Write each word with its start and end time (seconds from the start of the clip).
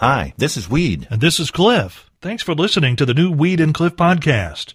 Hi, 0.00 0.32
this 0.38 0.56
is 0.56 0.66
Weed. 0.66 1.06
And 1.10 1.20
this 1.20 1.38
is 1.38 1.50
Cliff. 1.50 2.10
Thanks 2.22 2.42
for 2.42 2.54
listening 2.54 2.96
to 2.96 3.04
the 3.04 3.12
new 3.12 3.30
Weed 3.30 3.60
and 3.60 3.74
Cliff 3.74 3.96
podcast. 3.96 4.72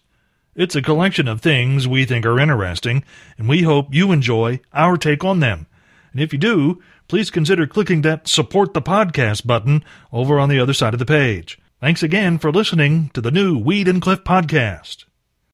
It's 0.54 0.76
a 0.76 0.84
collection 0.84 1.28
of 1.28 1.42
things 1.42 1.88
we 1.88 2.06
think 2.06 2.28
are 2.28 2.40
interesting, 2.40 3.04
and 3.36 3.50
we 3.50 3.64
hope 3.64 3.92
you 3.92 4.12
enjoy 4.12 4.60
our 4.72 4.98
take 4.98 5.24
on 5.24 5.40
them. 5.40 5.66
And 6.12 6.22
if 6.22 6.32
you 6.32 6.38
do, 6.38 6.80
please 7.08 7.32
consider 7.32 7.66
clicking 7.66 8.04
that 8.04 8.28
support 8.28 8.76
the 8.76 8.84
podcast 8.84 9.48
button 9.48 9.84
over 10.14 10.38
on 10.38 10.48
the 10.48 10.60
other 10.60 10.74
side 10.74 10.94
of 10.94 11.00
the 11.00 11.08
page. 11.08 11.58
Thanks 11.82 12.04
again 12.04 12.38
for 12.38 12.52
listening 12.52 13.10
to 13.16 13.20
the 13.20 13.32
new 13.32 13.58
Weed 13.58 13.88
and 13.88 14.04
Cliff 14.04 14.24
podcast. 14.24 15.06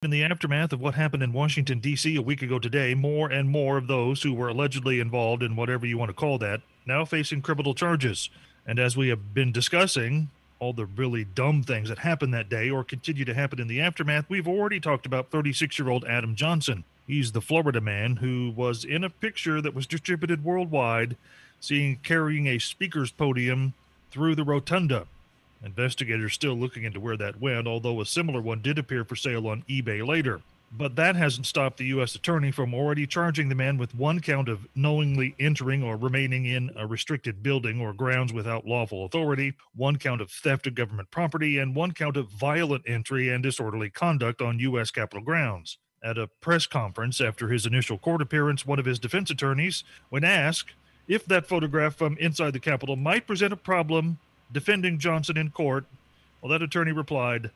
In 0.03 0.09
the 0.09 0.25
aftermath 0.25 0.73
of 0.73 0.81
what 0.81 0.95
happened 0.95 1.23
in 1.23 1.31
Washington, 1.31 1.79
D.C. 1.79 2.17
a 2.17 2.21
week 2.21 2.41
ago 2.41 2.59
today, 2.59 2.93
more 2.93 3.31
and 3.31 3.47
more 3.47 3.77
of 3.77 3.87
those 3.87 4.23
who 4.23 4.33
were 4.33 4.49
allegedly 4.49 4.99
involved 4.99 5.41
in 5.41 5.55
whatever 5.55 5.85
you 5.85 5.97
want 5.97 6.09
to 6.09 6.13
call 6.13 6.37
that 6.39 6.59
now 6.85 7.05
facing 7.05 7.41
criminal 7.41 7.73
charges. 7.73 8.29
And 8.65 8.79
as 8.79 8.95
we 8.95 9.09
have 9.09 9.33
been 9.33 9.51
discussing, 9.51 10.29
all 10.59 10.73
the 10.73 10.85
really 10.85 11.23
dumb 11.23 11.63
things 11.63 11.89
that 11.89 11.99
happened 11.99 12.33
that 12.33 12.49
day 12.49 12.69
or 12.69 12.83
continue 12.83 13.25
to 13.25 13.33
happen 13.33 13.59
in 13.59 13.67
the 13.67 13.81
aftermath, 13.81 14.25
we've 14.29 14.47
already 14.47 14.79
talked 14.79 15.05
about 15.05 15.31
36 15.31 15.77
year 15.79 15.89
old 15.89 16.05
Adam 16.05 16.35
Johnson. 16.35 16.83
He's 17.07 17.31
the 17.31 17.41
Florida 17.41 17.81
man 17.81 18.17
who 18.17 18.53
was 18.55 18.85
in 18.85 19.03
a 19.03 19.09
picture 19.09 19.59
that 19.59 19.73
was 19.73 19.87
distributed 19.87 20.43
worldwide, 20.43 21.17
seen 21.59 21.99
carrying 22.03 22.47
a 22.47 22.59
speaker's 22.59 23.11
podium 23.11 23.73
through 24.11 24.35
the 24.35 24.43
rotunda. 24.43 25.07
Investigators 25.63 26.33
still 26.33 26.55
looking 26.55 26.83
into 26.83 26.99
where 26.99 27.17
that 27.17 27.41
went, 27.41 27.67
although 27.67 28.01
a 28.01 28.05
similar 28.05 28.41
one 28.41 28.61
did 28.61 28.79
appear 28.79 29.03
for 29.03 29.15
sale 29.15 29.47
on 29.47 29.63
eBay 29.67 30.05
later. 30.05 30.41
But 30.73 30.95
that 30.95 31.17
hasn't 31.17 31.47
stopped 31.47 31.77
the 31.77 31.85
U.S. 31.87 32.15
attorney 32.15 32.49
from 32.49 32.73
already 32.73 33.05
charging 33.05 33.49
the 33.49 33.55
man 33.55 33.77
with 33.77 33.93
one 33.93 34.21
count 34.21 34.47
of 34.47 34.65
knowingly 34.73 35.35
entering 35.37 35.83
or 35.83 35.97
remaining 35.97 36.45
in 36.45 36.71
a 36.77 36.87
restricted 36.87 37.43
building 37.43 37.81
or 37.81 37.93
grounds 37.93 38.31
without 38.31 38.65
lawful 38.65 39.03
authority, 39.03 39.53
one 39.75 39.97
count 39.97 40.21
of 40.21 40.31
theft 40.31 40.67
of 40.67 40.75
government 40.75 41.11
property, 41.11 41.57
and 41.57 41.75
one 41.75 41.91
count 41.91 42.15
of 42.15 42.29
violent 42.29 42.83
entry 42.87 43.27
and 43.27 43.43
disorderly 43.43 43.89
conduct 43.89 44.41
on 44.41 44.59
U.S. 44.59 44.91
Capitol 44.91 45.23
grounds. 45.23 45.77
At 46.01 46.17
a 46.17 46.27
press 46.27 46.65
conference 46.67 47.19
after 47.19 47.49
his 47.49 47.65
initial 47.65 47.97
court 47.97 48.21
appearance, 48.21 48.65
one 48.65 48.79
of 48.79 48.85
his 48.85 48.97
defense 48.97 49.29
attorneys, 49.29 49.83
when 50.09 50.23
asked 50.23 50.73
if 51.07 51.25
that 51.25 51.47
photograph 51.47 51.95
from 51.95 52.17
inside 52.17 52.53
the 52.53 52.59
Capitol 52.59 52.95
might 52.95 53.27
present 53.27 53.51
a 53.51 53.57
problem 53.57 54.19
defending 54.53 54.99
Johnson 54.99 55.37
in 55.37 55.51
court, 55.51 55.85
well, 56.41 56.49
that 56.49 56.61
attorney 56.61 56.93
replied, 56.93 57.51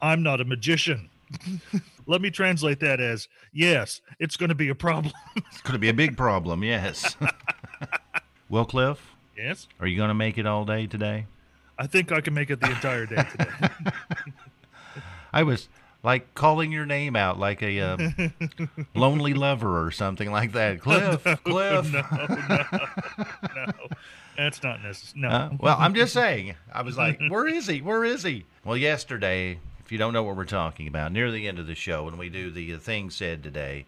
I'm 0.00 0.22
not 0.22 0.40
a 0.40 0.44
magician. 0.44 1.10
Let 2.06 2.20
me 2.20 2.30
translate 2.30 2.80
that 2.80 3.00
as 3.00 3.28
yes, 3.52 4.00
it's 4.18 4.36
going 4.36 4.48
to 4.48 4.54
be 4.54 4.68
a 4.68 4.74
problem. 4.74 5.12
it's 5.36 5.60
going 5.60 5.74
to 5.74 5.78
be 5.78 5.88
a 5.88 5.94
big 5.94 6.16
problem, 6.16 6.62
yes. 6.64 7.16
well, 8.48 8.64
Cliff? 8.64 9.12
Yes? 9.36 9.68
Are 9.80 9.86
you 9.86 9.96
going 9.96 10.08
to 10.08 10.14
make 10.14 10.38
it 10.38 10.46
all 10.46 10.64
day 10.64 10.86
today? 10.86 11.26
I 11.78 11.86
think 11.86 12.12
I 12.12 12.20
can 12.20 12.34
make 12.34 12.50
it 12.50 12.60
the 12.60 12.70
entire 12.70 13.06
day 13.06 13.24
today. 13.30 13.70
I 15.32 15.42
was 15.42 15.68
like 16.02 16.34
calling 16.34 16.72
your 16.72 16.84
name 16.84 17.16
out 17.16 17.38
like 17.38 17.62
a 17.62 17.80
uh, 17.80 17.96
lonely 18.94 19.34
lover 19.34 19.84
or 19.84 19.90
something 19.90 20.30
like 20.30 20.52
that. 20.52 20.80
Cliff, 20.82 21.24
no, 21.24 21.36
Cliff. 21.36 21.92
No, 21.92 22.02
no, 22.48 22.64
no. 23.56 23.72
That's 24.36 24.62
not 24.62 24.82
necessary. 24.82 25.22
No. 25.22 25.28
Uh, 25.28 25.50
well, 25.58 25.76
I'm 25.78 25.94
just 25.94 26.12
saying. 26.12 26.54
I 26.72 26.82
was 26.82 26.96
like, 26.96 27.20
where 27.28 27.46
is 27.46 27.66
he? 27.66 27.80
Where 27.80 28.04
is 28.04 28.22
he? 28.22 28.44
Well, 28.64 28.76
yesterday, 28.76 29.58
if 29.92 29.94
you 29.94 29.98
don't 29.98 30.14
know 30.14 30.22
what 30.22 30.36
we're 30.38 30.46
talking 30.46 30.88
about, 30.88 31.12
near 31.12 31.30
the 31.30 31.46
end 31.46 31.58
of 31.58 31.66
the 31.66 31.74
show, 31.74 32.04
when 32.04 32.16
we 32.16 32.30
do 32.30 32.50
the 32.50 32.72
uh, 32.72 32.78
thing 32.78 33.10
said 33.10 33.42
today, 33.42 33.84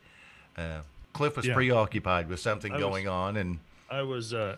uh, 0.55 0.80
Cliff 1.14 1.34
was 1.34 1.47
Yeah. 1.47 1.55
preoccupied 1.55 2.28
with 2.28 2.41
something 2.41 2.72
I 2.72 2.74
was- 2.74 2.83
going 2.84 3.08
on, 3.08 3.38
and 3.38 3.58
I 3.91 4.02
was 4.02 4.34
uh, 4.34 4.56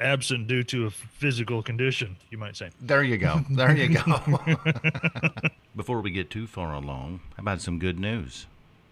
absent 0.00 0.46
due 0.48 0.62
to 0.62 0.86
a 0.86 0.90
physical 0.90 1.62
condition, 1.62 2.16
you 2.30 2.38
might 2.38 2.56
say. 2.56 2.70
there 2.80 3.02
you 3.02 3.18
go. 3.18 3.44
There 3.50 3.76
you 3.76 3.98
go. 3.98 4.22
Before 5.76 6.00
we 6.00 6.10
get 6.10 6.30
too 6.30 6.46
far 6.46 6.72
along, 6.72 7.20
how 7.36 7.42
about 7.42 7.60
some 7.60 7.78
good 7.78 8.00
news? 8.00 8.46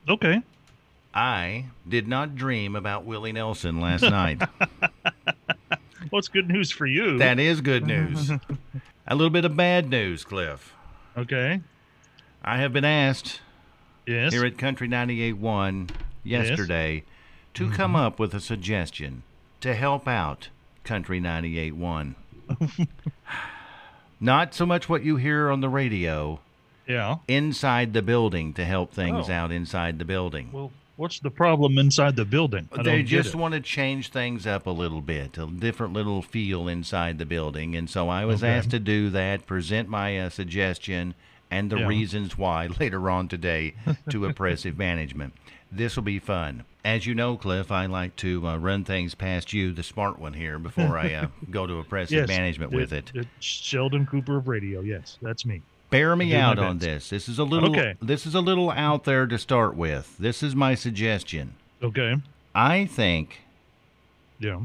Okay. 0.06 0.42
I 1.14 1.64
did 1.88 2.06
not 2.06 2.34
dream 2.36 2.76
about 2.76 3.06
Willie 3.06 3.32
Nelson 3.32 3.80
last 3.80 4.02
night. 4.02 4.42
What's 6.10 6.28
good 6.28 6.48
news 6.50 6.70
for 6.70 6.84
you? 6.84 7.16
that 7.16 7.38
is 7.38 7.62
good 7.62 7.86
news. 7.86 8.30
A 9.06 9.14
little 9.14 9.30
bit 9.30 9.46
of 9.46 9.56
bad 9.56 9.88
news, 9.88 10.24
Cliff. 10.24 10.74
Okay. 11.20 11.60
I 12.42 12.58
have 12.58 12.72
been 12.72 12.84
asked 12.84 13.40
Yes. 14.06 14.32
here 14.32 14.44
at 14.44 14.56
Country 14.58 14.88
98.1 14.88 15.90
yesterday 16.24 17.04
to 17.54 17.64
Mm-hmm. 17.66 17.74
come 17.74 17.96
up 17.96 18.18
with 18.18 18.34
a 18.34 18.40
suggestion 18.40 19.22
to 19.60 19.74
help 19.74 20.08
out 20.08 20.48
Country 20.84 21.20
98.1. 21.20 22.14
Not 24.20 24.54
so 24.54 24.66
much 24.66 24.88
what 24.88 25.02
you 25.02 25.16
hear 25.16 25.50
on 25.50 25.60
the 25.60 25.68
radio, 25.68 26.40
yeah. 26.86 27.16
inside 27.28 27.92
the 27.94 28.02
building 28.02 28.52
to 28.54 28.64
help 28.64 28.92
things 28.92 29.28
Oh. 29.28 29.32
out 29.32 29.50
inside 29.52 29.98
the 29.98 30.04
building. 30.04 30.50
Well, 30.52 30.72
what's 31.00 31.18
the 31.20 31.30
problem 31.30 31.78
inside 31.78 32.14
the 32.14 32.24
building? 32.26 32.68
I 32.72 32.82
they 32.82 33.02
just 33.02 33.34
want 33.34 33.54
to 33.54 33.60
change 33.60 34.10
things 34.10 34.46
up 34.46 34.66
a 34.66 34.70
little 34.70 35.00
bit, 35.00 35.38
a 35.38 35.46
different 35.46 35.94
little 35.94 36.20
feel 36.20 36.68
inside 36.68 37.18
the 37.18 37.24
building. 37.24 37.74
And 37.74 37.88
so 37.88 38.10
I 38.10 38.26
was 38.26 38.42
Okay. 38.44 38.52
asked 38.52 38.70
to 38.70 38.78
do 38.78 39.08
that, 39.10 39.46
present 39.46 39.88
my 39.88 40.18
uh, 40.18 40.28
suggestion 40.28 41.14
and 41.50 41.70
the 41.70 41.78
Yeah. 41.78 41.86
reasons 41.86 42.36
why 42.36 42.66
later 42.80 43.08
on 43.08 43.28
today 43.28 43.74
to 44.10 44.24
oppressive 44.26 44.76
management. 44.76 45.32
This 45.72 45.96
will 45.96 46.02
be 46.02 46.18
fun. 46.18 46.64
As 46.84 47.06
you 47.06 47.14
know, 47.14 47.36
Cliff, 47.36 47.70
I 47.72 47.86
like 47.86 48.16
to 48.16 48.46
uh, 48.46 48.56
run 48.58 48.84
things 48.84 49.14
past 49.14 49.52
you, 49.54 49.72
the 49.72 49.82
smart 49.82 50.18
one 50.18 50.34
here, 50.34 50.58
before 50.58 50.98
I 50.98 51.12
uh, 51.14 51.28
go 51.50 51.66
to 51.66 51.78
oppressive 51.78 52.18
yes, 52.18 52.28
management 52.28 52.72
the- 52.72 52.76
with 52.76 52.92
it. 52.92 53.10
Sheldon 53.38 54.04
Cooper 54.06 54.36
of 54.36 54.48
radio. 54.48 54.80
Yes, 54.80 55.16
that's 55.22 55.46
me. 55.46 55.62
Bear 55.90 56.14
me 56.16 56.34
out 56.34 56.58
on 56.58 56.78
this. 56.78 57.10
This 57.10 57.28
is 57.28 57.38
a 57.38 57.44
little. 57.44 57.70
Okay. 57.70 57.94
This 58.00 58.24
is 58.26 58.34
a 58.34 58.40
little 58.40 58.70
out 58.70 59.04
there 59.04 59.26
to 59.26 59.38
start 59.38 59.76
with. 59.76 60.16
This 60.18 60.42
is 60.42 60.54
my 60.54 60.74
suggestion. 60.74 61.54
Okay. 61.82 62.16
I 62.54 62.86
think 62.86 63.40
Yeah. 64.38 64.60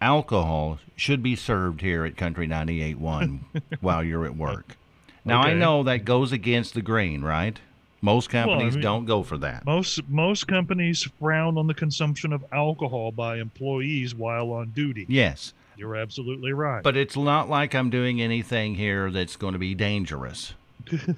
alcohol 0.00 0.78
should 0.96 1.22
be 1.22 1.36
served 1.36 1.80
here 1.80 2.04
at 2.04 2.16
Country 2.16 2.46
98.1 2.48 3.40
while 3.80 4.02
you're 4.02 4.24
at 4.24 4.36
work. 4.36 4.76
Now, 5.24 5.40
I 5.40 5.54
know 5.54 5.82
that 5.84 6.04
goes 6.04 6.32
against 6.32 6.74
the 6.74 6.82
grain, 6.82 7.22
right? 7.22 7.58
Most 8.02 8.28
companies 8.28 8.74
mean- 8.74 8.82
don't 8.82 9.04
go 9.06 9.22
for 9.22 9.38
that. 9.38 9.64
Most 9.64 10.06
most 10.08 10.46
companies 10.46 11.08
frown 11.18 11.56
on 11.56 11.66
the 11.66 11.72
consumption 11.74 12.32
of 12.34 12.44
alcohol 12.52 13.10
by 13.12 13.38
employees 13.38 14.14
while 14.14 14.50
on 14.52 14.70
duty. 14.72 15.06
Yes, 15.08 15.54
You're 15.78 15.96
absolutely 15.96 16.52
right. 16.52 16.82
but 16.82 16.96
it's 16.98 17.16
not 17.16 17.48
like 17.48 17.74
I'm 17.74 17.88
doing 17.88 18.20
anything 18.20 18.74
here 18.74 19.10
that's 19.10 19.36
going 19.36 19.54
to 19.54 19.58
be 19.58 19.74
dangerous. 19.74 20.52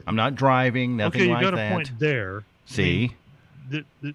I'm 0.06 0.16
not 0.16 0.34
driving, 0.34 0.96
nothing 0.96 1.22
okay, 1.22 1.28
you 1.28 1.34
like 1.34 1.42
got 1.42 1.54
a 1.54 1.70
point 1.70 1.90
there. 1.98 2.44
See? 2.66 3.14
the, 3.70 3.84
the 4.00 4.14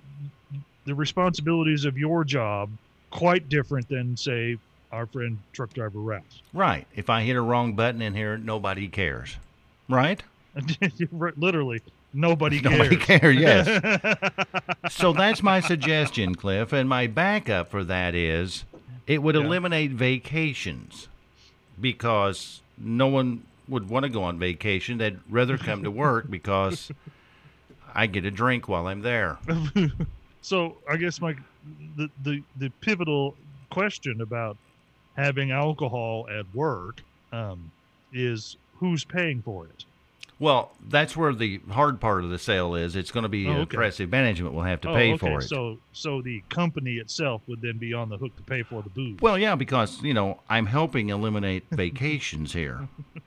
the 0.86 0.96
responsibilities 0.96 1.86
of 1.86 1.98
your 1.98 2.24
job 2.24 2.70
quite 3.12 3.50
different 3.50 3.88
than 3.90 4.16
say 4.18 4.58
our 4.92 5.06
friend 5.06 5.38
truck 5.54 5.74
driver 5.74 6.00
Ralph. 6.00 6.24
Right. 6.54 6.88
If 6.96 7.10
I 7.10 7.22
hit 7.22 7.36
a 7.36 7.42
wrong 7.42 7.74
button 7.76 8.02
in 8.02 8.14
here, 8.14 8.38
nobody 8.38 8.88
cares. 8.88 9.38
Right? 9.90 10.24
Literally, 11.12 11.82
nobody 12.14 12.60
cares. 12.60 12.74
Nobody 12.80 12.98
cares, 12.98 13.36
yes. 13.38 14.14
so 14.90 15.14
that's 15.14 15.42
my 15.44 15.60
suggestion, 15.62 16.36
Cliff. 16.36 16.74
And 16.74 16.90
my 16.90 17.08
backup 17.08 17.70
for 17.70 17.84
that 17.86 18.16
is 18.16 18.66
it 19.08 19.22
would 19.22 19.36
Yeah. 19.36 19.42
eliminate 19.42 19.92
vacations 19.92 21.08
because 21.80 22.62
no 22.78 23.08
one 23.08 23.44
would 23.72 23.90
want 23.90 24.04
to 24.04 24.10
go 24.10 24.22
on 24.24 24.38
vacation. 24.38 25.00
They'd 25.00 25.20
rather 25.30 25.58
come 25.58 25.84
to 25.84 25.90
work 25.90 26.30
because 26.30 26.92
I 27.96 28.06
get 28.06 28.26
a 28.26 28.32
drink 28.32 28.68
while 28.68 28.86
I'm 28.86 29.02
there. 29.02 29.40
so 30.42 30.78
I 30.88 30.98
guess 30.98 31.20
my 31.20 31.36
the, 31.98 32.10
the 32.24 32.44
the 32.58 32.70
pivotal 32.82 33.36
question 33.72 34.22
about 34.22 34.58
having 35.16 35.52
alcohol 35.52 36.28
at 36.30 36.46
work 36.54 37.02
um, 37.32 37.72
is 38.14 38.58
who's 38.78 39.04
paying 39.04 39.42
for 39.42 39.66
it. 39.66 39.86
Well, 40.40 40.72
that's 40.90 41.16
where 41.16 41.34
the 41.34 41.62
hard 41.70 42.02
part 42.02 42.24
of 42.24 42.32
the 42.32 42.40
sale 42.40 42.74
is. 42.74 42.96
It's 42.96 43.12
going 43.12 43.24
to 43.24 43.30
be 43.30 43.48
Oh, 43.48 43.52
okay. 43.58 43.76
oppressive 43.76 44.10
management 44.10 44.56
will 44.56 44.64
have 44.64 44.82
to 44.82 44.90
oh, 44.90 44.96
pay 44.96 45.14
okay. 45.14 45.18
for 45.18 45.40
it. 45.40 45.44
So 45.44 45.78
so 45.94 46.22
the 46.24 46.44
company 46.50 46.94
itself 46.96 47.44
would 47.48 47.62
then 47.62 47.78
be 47.78 47.94
on 47.94 48.10
the 48.10 48.18
hook 48.18 48.36
to 48.38 48.44
pay 48.44 48.64
for 48.64 48.82
the 48.82 48.90
booze. 48.90 49.20
well, 49.22 49.38
yeah, 49.38 49.54
because, 49.56 50.02
you 50.02 50.16
know, 50.16 50.40
I'm 50.50 50.66
helping 50.66 51.10
eliminate 51.10 51.66
vacations 51.72 52.54
here. 52.54 52.88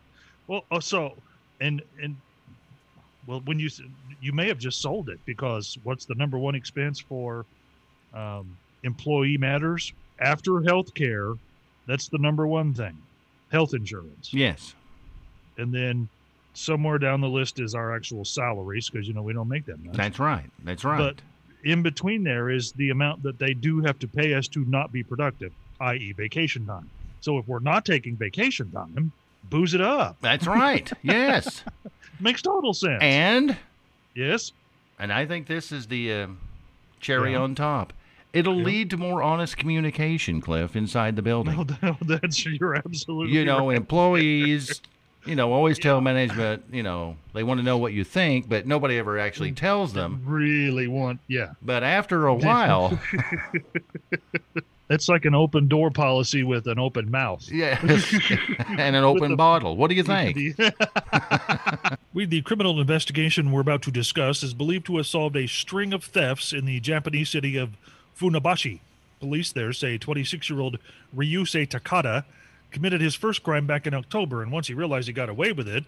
Well, 0.46 0.62
oh, 0.70 0.81
so 0.81 1.23
and 1.61 1.82
and 2.02 2.17
well, 3.26 3.41
when 3.44 3.58
you 3.58 3.69
you 4.20 4.32
may 4.32 4.49
have 4.49 4.58
just 4.58 4.81
sold 4.82 5.08
it 5.08 5.20
because 5.25 5.76
what's 5.82 6.05
the 6.06 6.14
number 6.14 6.38
one 6.38 6.55
expense 6.55 7.00
for 7.00 7.46
um, 8.14 8.56
employee 8.82 9.38
matters 9.38 9.93
after 10.20 10.62
health 10.62 10.93
care? 10.94 11.32
That's 11.87 12.08
the 12.08 12.19
number 12.19 12.46
one 12.46 12.73
thing, 12.75 12.99
health 13.50 13.75
insurance, 13.75 14.31
Yes. 14.32 14.75
and 15.58 15.73
then 15.73 16.08
somewhere 16.55 16.99
down 16.99 17.20
the 17.20 17.29
list 17.29 17.61
is 17.61 17.75
our 17.75 17.94
actual 17.94 18.25
salaries 18.25 18.88
because 18.91 19.06
you 19.08 19.12
know 19.14 19.23
we 19.23 19.32
don't 19.32 19.49
make 19.49 19.67
that 19.67 19.82
much. 19.82 19.96
That's 19.96 20.19
right. 20.19 20.50
That's 20.62 20.85
right. 20.85 20.99
But 20.99 21.20
in 21.64 21.82
between 21.82 22.23
there 22.25 22.49
is 22.50 22.73
the 22.76 22.91
amount 22.91 23.23
that 23.23 23.38
they 23.38 23.55
do 23.55 23.81
have 23.81 23.99
to 24.00 24.08
pay 24.08 24.35
us 24.35 24.49
to 24.49 24.64
not 24.67 24.93
be 24.93 25.02
productive, 25.02 25.52
i.e., 25.81 26.14
vacation 26.17 26.64
time. 26.67 26.91
So 27.20 27.38
if 27.38 27.46
we're 27.46 27.58
not 27.61 27.85
taking 27.85 28.17
vacation 28.19 28.70
time, 28.70 29.12
booze 29.50 29.75
it 29.75 29.81
up. 29.81 30.17
That's 30.20 30.46
right. 30.46 30.91
yes. 31.02 31.62
Makes 32.20 32.43
total 32.43 32.73
sense. 32.75 32.99
And 33.02 33.56
yes. 34.14 34.52
and 34.99 35.12
I 35.12 35.26
think 35.26 35.46
this 35.46 35.73
is 35.73 35.87
the 35.87 36.12
uh, 36.12 36.26
cherry 37.00 37.32
Yeah. 37.32 37.38
on 37.41 37.55
top. 37.55 37.93
It'll 38.32 38.56
Yeah. 38.58 38.64
lead 38.64 38.91
to 38.91 38.96
more 38.96 39.23
honest 39.23 39.56
communication, 39.56 40.41
Cliff, 40.41 40.75
inside 40.75 41.14
the 41.17 41.23
building. 41.23 41.55
No, 41.56 41.67
no, 41.82 41.96
that's 42.02 42.44
you're 42.44 42.75
absolutely 42.75 43.32
you 43.37 43.44
know, 43.44 43.69
right. 43.69 43.76
employees, 43.76 44.81
you 45.26 45.37
know, 45.37 45.52
always 45.52 45.79
tell 45.79 46.00
management, 46.00 46.64
you 46.73 46.82
know, 46.82 47.17
they 47.32 47.43
want 47.44 47.58
to 47.61 47.64
know 47.64 47.79
what 47.79 47.93
you 47.93 48.02
think, 48.05 48.49
but 48.49 48.67
nobody 48.67 48.99
ever 48.99 49.19
actually 49.20 49.52
tells 49.52 49.93
them. 49.93 50.20
really 50.25 50.88
want 50.88 51.20
yeah. 51.29 51.50
But 51.62 51.82
after 51.85 52.26
a 52.26 52.35
while, 52.35 52.99
It's 54.91 55.09
like 55.09 55.25
an 55.25 55.35
open 55.35 55.67
door 55.67 55.91
policy 55.91 56.43
with 56.43 56.67
an 56.67 56.79
open 56.79 57.11
mouth. 57.11 57.49
yes, 57.51 57.81
and 58.69 58.95
an 58.95 59.05
open 59.05 59.31
the- 59.31 59.37
bottle. 59.37 59.77
What 59.77 59.89
do 59.89 59.95
you 59.95 60.03
think? 60.03 60.37
we, 62.13 62.27
the 62.27 62.43
criminal 62.43 62.81
investigation 62.81 63.51
we're 63.51 63.63
about 63.63 63.83
to 63.83 63.91
discuss 63.91 64.43
is 64.43 64.53
believed 64.53 64.87
to 64.87 64.99
have 64.99 65.07
solved 65.07 65.37
a 65.37 65.47
string 65.47 65.95
of 65.95 66.05
thefts 66.05 66.53
in 66.53 66.67
the 66.67 66.81
Japanese 66.81 67.31
city 67.31 67.57
of 67.57 67.71
Funabashi. 68.19 68.81
Police 69.21 69.53
there 69.53 69.73
say 69.73 69.97
26 69.97 70.51
year 70.51 70.61
old 70.61 70.79
Ryusei 71.17 71.67
Takada 71.67 72.25
committed 72.71 73.01
his 73.01 73.15
first 73.15 73.43
crime 73.43 73.67
back 73.67 73.87
in 73.87 73.95
October, 73.95 74.43
and 74.43 74.53
once 74.53 74.67
he 74.67 74.75
realized 74.75 75.07
he 75.07 75.15
got 75.15 75.29
away 75.31 75.53
with 75.53 75.69
it, 75.69 75.85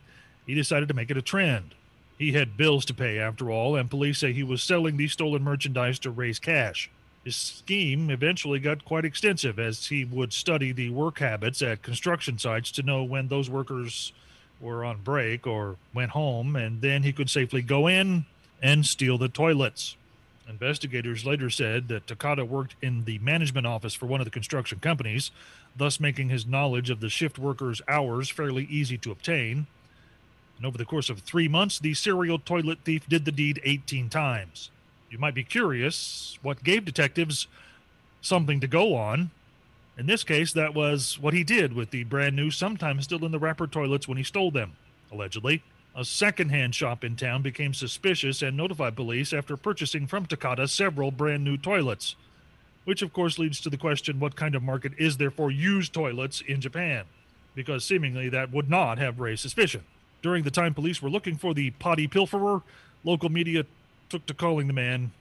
he 0.47 0.55
decided 0.55 0.89
to 0.89 0.95
make 0.95 1.11
it 1.11 1.17
a 1.19 1.23
trend. 1.23 1.75
He 2.19 2.33
had 2.33 2.57
bills 2.57 2.87
to 2.87 2.95
pay 2.95 3.19
after 3.19 3.51
all, 3.51 3.77
and 3.77 3.91
police 3.91 4.19
say 4.21 4.33
he 4.33 4.43
was 4.43 4.63
selling 4.63 4.97
the 4.97 5.09
stolen 5.09 5.43
merchandise 5.43 5.99
to 5.99 6.11
raise 6.11 6.39
cash. 6.39 6.91
His 7.27 7.35
scheme 7.35 8.09
eventually 8.09 8.61
got 8.61 8.85
quite 8.85 9.05
extensive 9.05 9.59
as 9.59 9.89
he 9.89 10.05
would 10.05 10.33
study 10.33 10.71
the 10.71 10.91
work 10.91 11.19
habits 11.19 11.61
at 11.61 11.83
construction 11.83 12.39
sites 12.39 12.71
to 12.71 12.85
know 12.85 13.03
when 13.03 13.27
those 13.27 13.51
workers 13.51 14.13
were 14.61 14.85
on 14.85 15.03
break 15.03 15.45
or 15.45 15.75
went 15.93 16.13
home, 16.13 16.55
and 16.55 16.83
then 16.83 17.03
he 17.03 17.13
could 17.13 17.29
safely 17.29 17.63
go 17.63 17.89
in 17.89 18.27
and 18.63 18.87
steal 18.87 19.19
the 19.19 19.29
toilets. 19.29 19.97
Investigators 20.49 21.27
later 21.27 21.51
said 21.51 21.89
that 21.89 22.07
Takada 22.07 22.47
worked 22.47 22.77
in 22.81 23.07
the 23.07 23.19
management 23.19 23.67
office 23.67 23.95
for 23.95 24.07
one 24.07 24.21
of 24.21 24.25
the 24.25 24.31
construction 24.31 24.79
companies, 24.79 25.33
thus 25.77 25.99
making 25.99 26.29
his 26.29 26.47
knowledge 26.47 26.91
of 26.91 27.01
the 27.01 27.11
shift 27.11 27.41
workers' 27.41 27.83
hours 27.89 28.31
fairly 28.31 28.67
easy 28.67 28.99
to 28.99 29.11
obtain. 29.11 29.67
And 30.59 30.65
over 30.65 30.79
the 30.79 30.85
course 30.85 31.11
of 31.11 31.19
three 31.19 31.49
months, 31.49 31.81
the 31.81 31.95
serial 31.95 32.39
toilet 32.39 32.79
thief 32.85 33.09
did 33.09 33.25
the 33.25 33.33
deed 33.33 33.61
18 33.65 34.11
times. 34.11 34.71
You 35.11 35.19
might 35.19 35.35
be 35.35 35.45
curious 35.45 36.39
what 36.43 36.65
gave 36.65 36.85
detectives 36.85 37.47
something 38.21 38.61
to 38.61 38.67
go 38.67 38.95
on. 38.95 39.31
In 39.97 40.07
this 40.07 40.25
case, 40.25 40.53
that 40.53 40.75
was 40.75 41.19
what 41.19 41.33
he 41.33 41.45
did 41.45 41.73
with 41.73 41.91
the 41.91 42.05
brand 42.05 42.37
new, 42.37 42.51
sometimes 42.51 43.05
still 43.05 43.25
in 43.25 43.33
the 43.33 43.39
wrapper 43.39 43.67
toilets 43.67 44.07
when 44.07 44.19
he 44.19 44.25
stole 44.25 44.51
them, 44.51 44.73
allegedly. 45.11 45.63
A 45.95 46.05
secondhand 46.05 46.75
shop 46.75 47.03
in 47.05 47.17
town 47.17 47.41
became 47.41 47.73
suspicious 47.73 48.43
and 48.43 48.57
notified 48.57 48.97
police 48.97 49.33
after 49.33 49.57
purchasing 49.57 50.07
from 50.07 50.27
Takada 50.27 50.69
several 50.69 51.11
brand 51.11 51.45
new 51.45 51.57
toilets. 51.57 52.17
Which, 52.85 53.01
of 53.01 53.13
course, 53.13 53.39
leads 53.39 53.61
to 53.63 53.71
the 53.71 53.79
question 53.79 54.21
what 54.21 54.37
kind 54.37 54.55
of 54.55 54.63
market 54.63 54.93
is 54.99 55.17
there 55.17 55.31
for 55.31 55.51
used 55.51 55.95
toilets 55.95 56.43
in 56.43 56.61
Japan? 56.61 57.05
Because 57.55 57.85
seemingly 57.85 58.29
that 58.29 58.53
would 58.53 58.69
not 58.69 58.99
have 58.99 59.19
raised 59.19 59.41
suspicion. 59.41 59.85
During 60.21 60.45
the 60.45 60.51
time 60.51 60.75
police 60.75 61.01
were 61.01 61.09
looking 61.09 61.37
for 61.37 61.55
the 61.55 61.71
potty 61.71 62.07
pilferer, 62.07 62.63
local 63.03 63.31
media 63.31 63.65
took 64.09 64.27
to 64.27 64.35
calling 64.35 64.67
the 64.67 64.73
man 64.73 65.13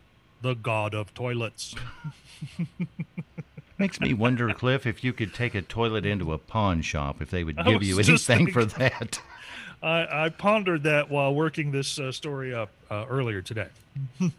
the 0.41 0.53
god 0.53 0.93
of 0.93 1.13
toilets. 1.13 1.75
Makes 3.77 3.99
me 3.99 4.13
wonder, 4.13 4.53
Cliff, 4.53 4.85
if 4.85 5.03
you 5.03 5.11
could 5.11 5.33
take 5.33 5.53
a 5.53 5.61
toilet 5.61 6.05
into 6.05 6.31
a 6.31 6.37
pawn 6.37 6.81
shop, 6.81 7.21
if 7.21 7.29
they 7.29 7.43
would 7.43 7.57
give 7.65 7.83
you 7.83 7.99
anything 7.99 8.51
for 8.51 8.63
that. 8.63 9.19
I, 9.83 10.25
I 10.25 10.29
pondered 10.29 10.83
that 10.83 11.09
while 11.09 11.35
working 11.35 11.71
this 11.71 11.99
uh, 11.99 12.11
story 12.11 12.53
up 12.55 12.69
uh, 12.89 13.05
earlier 13.09 13.41
today. 13.41 13.67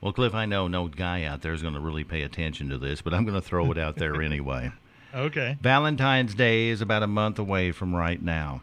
Well, 0.00 0.12
Cliff, 0.12 0.34
I 0.34 0.44
know 0.44 0.68
no 0.68 0.86
guy 0.86 1.24
out 1.24 1.40
there 1.40 1.54
is 1.54 1.62
going 1.62 1.72
to 1.72 1.80
really 1.80 2.04
pay 2.04 2.20
attention 2.20 2.68
to 2.68 2.76
this, 2.76 3.00
but 3.00 3.14
I'm 3.14 3.24
going 3.24 3.40
to 3.40 3.40
throw 3.40 3.70
it 3.72 3.78
out 3.78 3.96
there 3.96 4.20
anyway. 4.20 4.70
Okay. 5.14 5.56
Valentine's 5.62 6.34
Day 6.34 6.68
is 6.68 6.82
about 6.82 7.02
a 7.02 7.06
month 7.06 7.38
away 7.38 7.72
from 7.72 7.96
right 7.96 8.20
now. 8.20 8.60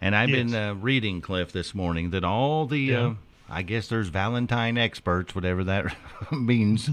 And 0.00 0.16
I've 0.16 0.30
been 0.30 0.54
uh, 0.54 0.72
reading, 0.72 1.20
Cliff, 1.20 1.52
this 1.52 1.74
morning 1.74 2.08
that 2.12 2.24
all 2.24 2.64
the, 2.64 2.78
Yeah. 2.78 3.14
I 3.48 3.62
guess 3.62 3.88
there's 3.88 4.08
Valentine 4.08 4.76
experts, 4.76 5.34
whatever 5.34 5.62
that 5.64 5.94
means. 6.32 6.90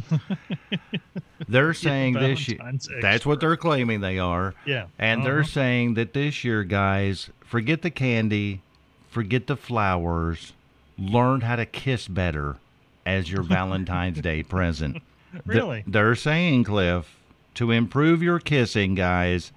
they're 1.48 1.74
saying 1.74 2.14
this 2.14 2.48
year. 2.48 2.58
Valentine's 2.58 2.90
That's 3.02 3.26
what 3.26 3.40
they're 3.40 3.58
claiming 3.58 4.02
they 4.02 4.20
are. 4.20 4.54
Yeah. 4.66 4.86
And 5.00 5.26
they're 5.26 5.40
Uh-huh. 5.40 5.48
saying 5.50 5.94
that 5.96 6.14
this 6.14 6.44
year, 6.44 6.64
guys, 6.64 7.30
forget 7.46 7.82
the 7.82 7.90
candy, 7.92 8.62
forget 9.10 9.48
the 9.48 9.56
flowers, 9.56 10.54
learn 10.98 11.42
how 11.42 11.56
to 11.56 11.66
kiss 11.66 12.08
better 12.08 12.58
as 13.06 13.32
your 13.32 13.44
Valentine's 13.44 14.22
Day 14.22 14.44
present. 14.56 14.94
Th- 14.94 15.04
Really? 15.46 15.84
They're 15.88 16.14
saying, 16.16 16.66
Cliff, 16.66 17.18
to 17.56 17.72
improve 17.72 18.22
your 18.22 18.40
kissing, 18.40 18.94
guys, 18.94 19.52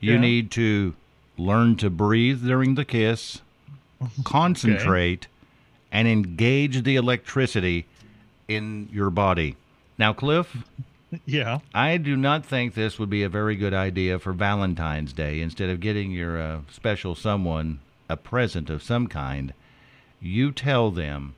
you 0.00 0.14
Yeah. 0.14 0.20
need 0.20 0.50
to 0.52 0.94
learn 1.38 1.76
to 1.76 1.88
breathe 1.88 2.44
during 2.44 2.74
the 2.74 2.84
kiss, 2.84 3.40
concentrate, 4.24 5.28
and 5.92 6.06
engage 6.08 6.82
the 6.82 6.96
electricity 6.96 7.86
in 8.48 8.88
your 8.92 9.10
body. 9.10 9.56
Now, 9.98 10.12
Cliff, 10.12 10.56
Yeah. 11.26 11.58
I 11.74 11.96
do 11.96 12.16
not 12.16 12.44
think 12.44 12.74
this 12.74 12.98
would 12.98 13.10
be 13.10 13.22
a 13.22 13.28
very 13.28 13.56
good 13.56 13.74
idea 13.74 14.18
for 14.18 14.32
Valentine's 14.32 15.12
Day. 15.12 15.40
Instead 15.40 15.68
of 15.70 15.80
getting 15.80 16.12
your 16.12 16.40
uh, 16.40 16.60
special 16.70 17.14
someone 17.14 17.80
a 18.08 18.16
present 18.16 18.70
of 18.70 18.82
some 18.82 19.06
kind, 19.06 19.52
you 20.20 20.52
tell 20.52 20.90
them 20.90 21.34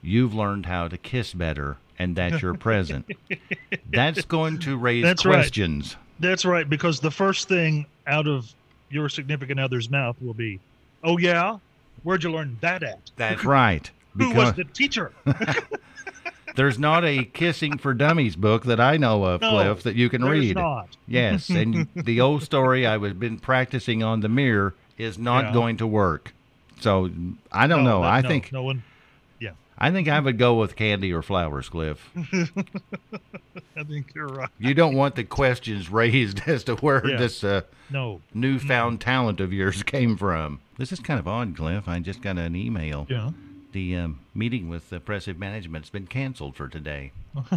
you've 0.00 0.34
learned 0.34 0.66
how 0.66 0.88
to 0.88 0.96
kiss 0.96 1.32
better 1.34 1.76
and 1.98 2.16
that's 2.16 2.42
your 2.42 2.54
present. 2.54 3.06
That's 3.90 4.24
going 4.24 4.58
to 4.60 4.76
raise 4.76 5.04
That's 5.04 5.24
right. 5.24 5.34
questions. 5.34 5.96
That's 6.18 6.44
right, 6.44 6.68
because 6.68 6.98
the 6.98 7.10
first 7.12 7.48
thing 7.48 7.86
out 8.06 8.26
of 8.26 8.52
your 8.90 9.08
significant 9.08 9.60
other's 9.60 9.88
mouth 9.88 10.16
will 10.20 10.34
be, 10.34 10.58
"Oh 11.04 11.18
yeah, 11.18 11.58
where'd 12.02 12.22
you 12.24 12.30
learn 12.30 12.58
that 12.60 12.82
at? 12.82 13.10
That's 13.16 13.44
right. 13.46 13.90
Who 14.16 14.28
Because 14.28 14.36
was 14.36 14.52
the 14.54 14.64
teacher?" 14.64 15.12
there's 16.54 16.78
not 16.78 17.04
a 17.04 17.24
kissing 17.24 17.78
for 17.78 17.94
dummies 17.94 18.36
book 18.36 18.64
that 18.64 18.78
I 18.80 18.96
know 18.98 19.24
of, 19.24 19.40
No, 19.40 19.50
Cliff, 19.50 19.82
that 19.84 19.94
you 19.96 20.08
can 20.10 20.20
There's 20.22 20.32
read. 20.40 20.56
not. 20.56 20.96
Yes, 21.06 21.48
and 21.48 21.88
the 21.96 22.20
old 22.20 22.42
story 22.42 22.86
I 22.86 22.96
was 22.98 23.14
been 23.14 23.38
practicing 23.38 24.02
on 24.02 24.20
the 24.20 24.28
mirror 24.28 24.74
is 24.98 25.18
not 25.18 25.46
Yeah. 25.46 25.52
going 25.52 25.76
to 25.78 25.86
work. 25.86 26.34
So 26.80 27.10
I 27.50 27.66
don't 27.66 27.84
know. 27.84 28.02
that- 28.02 28.08
I 28.12 28.20
no, 28.20 28.28
think 28.28 28.52
no 28.52 28.62
one. 28.64 28.82
I 29.82 29.90
think 29.90 30.06
I 30.08 30.20
would 30.20 30.38
go 30.38 30.54
with 30.54 30.76
candy 30.76 31.12
or 31.12 31.22
flowers, 31.22 31.68
Cliff. 31.68 32.08
I 33.76 33.82
think 33.84 34.14
you're 34.14 34.28
right. 34.28 34.48
You 34.58 34.74
don't 34.74 34.94
want 34.94 35.16
the 35.16 35.24
questions 35.24 35.90
raised 35.90 36.40
as 36.46 36.62
to 36.64 36.76
where 36.76 37.04
Yeah. 37.06 37.16
this 37.16 37.42
uh, 37.42 37.62
No. 37.90 38.20
newfound 38.32 39.00
talent 39.00 39.40
of 39.40 39.52
yours 39.52 39.82
came 39.82 40.16
from. 40.16 40.60
This 40.78 40.92
is 40.92 41.00
kind 41.00 41.18
of 41.18 41.26
odd, 41.26 41.56
Cliff. 41.56 41.88
I 41.88 41.98
just 41.98 42.22
got 42.22 42.38
an 42.38 42.54
email. 42.54 43.06
Yeah. 43.10 43.30
The 43.72 43.96
um, 43.96 44.20
meeting 44.34 44.68
with 44.68 44.88
the 44.90 44.96
Impressive 44.96 45.38
Management's 45.38 45.90
been 45.90 46.06
canceled 46.06 46.56
for 46.56 46.68
today. 46.68 47.12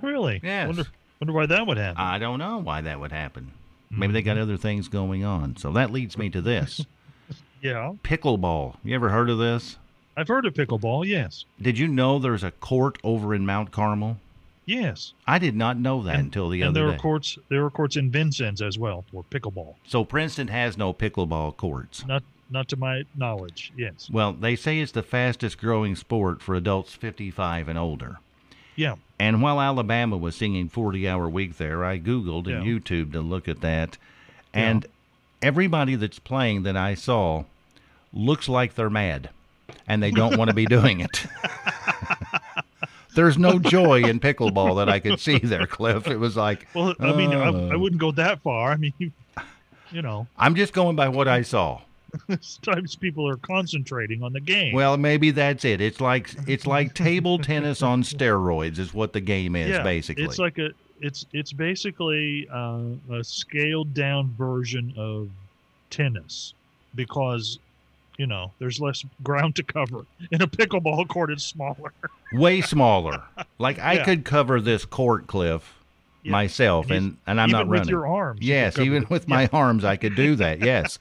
Really? 0.00 0.40
Yes. 0.42 0.68
Wonder, 0.68 0.84
wonder 1.20 1.32
why 1.34 1.44
that 1.46 1.66
would 1.66 1.76
happen. 1.76 2.00
I 2.00 2.18
don't 2.18 2.38
know 2.38 2.56
why 2.56 2.80
that 2.80 2.98
would 2.98 3.12
happen. 3.12 3.52
Maybe 3.90 4.14
they 4.14 4.22
got 4.22 4.38
other 4.38 4.56
things 4.56 4.88
going 4.88 5.22
on. 5.22 5.58
So 5.58 5.70
that 5.72 5.90
leads 5.90 6.16
me 6.16 6.30
to 6.30 6.40
this 6.40 6.86
yeah. 7.60 7.92
pickleball. 8.02 8.76
You 8.82 8.94
ever 8.94 9.10
heard 9.10 9.28
of 9.28 9.36
this? 9.36 9.76
I've 10.16 10.28
heard 10.28 10.46
of 10.46 10.54
pickleball. 10.54 11.06
Yes. 11.06 11.44
Did 11.60 11.78
you 11.78 11.88
know 11.88 12.18
there's 12.18 12.44
a 12.44 12.50
court 12.50 12.98
over 13.02 13.34
in 13.34 13.46
Mount 13.46 13.70
Carmel? 13.70 14.18
Yes. 14.66 15.12
I 15.26 15.38
did 15.38 15.56
not 15.56 15.78
know 15.78 16.02
that 16.02 16.14
and, 16.16 16.24
until 16.26 16.48
the 16.48 16.62
other 16.62 16.72
day. 16.72 16.80
and 16.80 16.88
there 16.90 16.94
are 16.94 16.98
courts. 16.98 17.38
There 17.48 17.64
are 17.64 17.70
courts 17.70 17.96
in 17.96 18.10
Vincennes 18.10 18.62
as 18.62 18.78
well 18.78 19.04
for 19.10 19.24
pickleball. 19.24 19.74
so 19.86 20.04
Princeton 20.04 20.48
has 20.48 20.76
no 20.78 20.92
pickleball 20.94 21.56
courts. 21.56 22.06
Not 22.06 22.22
not 22.50 22.68
to 22.68 22.76
my 22.76 23.04
knowledge. 23.16 23.72
Yes. 23.76 24.08
Well, 24.12 24.34
they 24.34 24.56
say 24.56 24.78
it's 24.80 24.92
the 24.92 25.02
fastest 25.02 25.58
growing 25.58 25.96
sport 25.96 26.42
for 26.42 26.54
adults 26.54 26.92
55 26.92 27.68
and 27.68 27.78
older. 27.78 28.18
Yeah. 28.76 28.96
And 29.18 29.40
while 29.42 29.60
Alabama 29.60 30.16
was 30.18 30.36
singing 30.36 30.68
40 30.68 31.08
hour 31.08 31.28
week 31.30 31.56
there, 31.56 31.82
I 31.84 31.98
Googled 31.98 32.46
and 32.46 32.64
Yeah. 32.64 32.72
YouTube 32.72 33.12
to 33.12 33.20
look 33.22 33.48
at 33.48 33.62
that. 33.62 33.96
And 34.52 34.84
everybody 35.40 35.94
that's 35.94 36.18
playing 36.18 36.62
that 36.64 36.76
I 36.76 36.94
saw 36.94 37.44
looks 38.12 38.48
like 38.48 38.74
they're 38.74 38.90
mad 38.90 39.30
and 39.86 40.02
they 40.02 40.10
don't 40.10 40.36
want 40.36 40.48
to 40.48 40.54
be 40.54 40.66
doing 40.66 41.00
it. 41.00 41.26
There's 43.14 43.36
no 43.36 43.58
joy 43.58 44.02
in 44.04 44.20
pickleball 44.20 44.76
that 44.76 44.88
I 44.88 44.98
could 44.98 45.20
see 45.20 45.38
there, 45.38 45.66
Cliff. 45.66 46.08
It 46.08 46.16
was 46.16 46.36
like, 46.36 46.66
Well, 46.74 46.94
I 46.98 47.12
mean, 47.12 47.32
I, 47.32 47.48
uh, 47.48 47.68
I 47.72 47.76
wouldn't 47.76 48.00
go 48.00 48.10
that 48.12 48.40
far. 48.40 48.72
I 48.72 48.76
mean, 48.76 48.94
you, 48.98 49.12
you 49.90 50.02
know, 50.02 50.26
I'm 50.38 50.54
just 50.54 50.72
going 50.72 50.96
by 50.96 51.08
what 51.08 51.28
I 51.28 51.42
saw. 51.42 51.82
sometimes 52.40 52.94
people 52.94 53.28
are 53.28 53.36
concentrating 53.36 54.22
on 54.22 54.32
the 54.32 54.40
game. 54.40 54.74
Well, 54.74 54.96
maybe 54.96 55.30
that's 55.30 55.64
it. 55.64 55.80
It's 55.80 56.00
like 56.00 56.34
it's 56.46 56.66
like 56.66 56.94
table 56.94 57.38
tennis 57.38 57.82
on 57.82 58.02
steroids 58.02 58.78
is 58.78 58.92
what 58.92 59.12
the 59.12 59.20
game 59.20 59.56
is 59.56 59.70
yeah, 59.70 59.82
basically. 59.82 60.24
it's 60.24 60.38
like 60.38 60.58
a 60.58 60.70
it's 61.00 61.26
it's 61.32 61.52
basically 61.52 62.48
uh, 62.52 62.80
a 63.10 63.24
scaled 63.24 63.94
down 63.94 64.34
version 64.36 64.92
of 64.96 65.28
tennis 65.90 66.54
because 66.94 67.58
you 68.18 68.26
know 68.26 68.52
there's 68.58 68.80
less 68.80 69.04
ground 69.22 69.56
to 69.56 69.62
cover. 69.62 70.06
In 70.30 70.42
a 70.42 70.46
pickleball 70.46 71.08
court, 71.08 71.30
it's 71.30 71.44
smaller. 71.44 71.92
Way 72.32 72.60
smaller. 72.60 73.22
Like 73.58 73.78
I 73.78 73.94
Yeah. 73.94 74.04
could 74.04 74.24
cover 74.24 74.60
this 74.60 74.84
court, 74.84 75.26
Cliff, 75.26 75.78
Yeah. 76.22 76.32
myself, 76.32 76.86
And 76.90 76.96
and, 76.96 77.16
and 77.26 77.40
I'm 77.40 77.48
Even 77.50 77.58
not 77.58 77.68
with 77.68 77.78
running. 77.80 77.90
your 77.90 78.06
arms. 78.06 78.40
Yes, 78.42 78.78
even 78.78 79.04
it. 79.04 79.10
with 79.10 79.28
my 79.36 79.48
arms, 79.52 79.84
I 79.84 79.96
could 79.96 80.14
do 80.14 80.34
that. 80.36 80.60
Yes, 80.60 80.98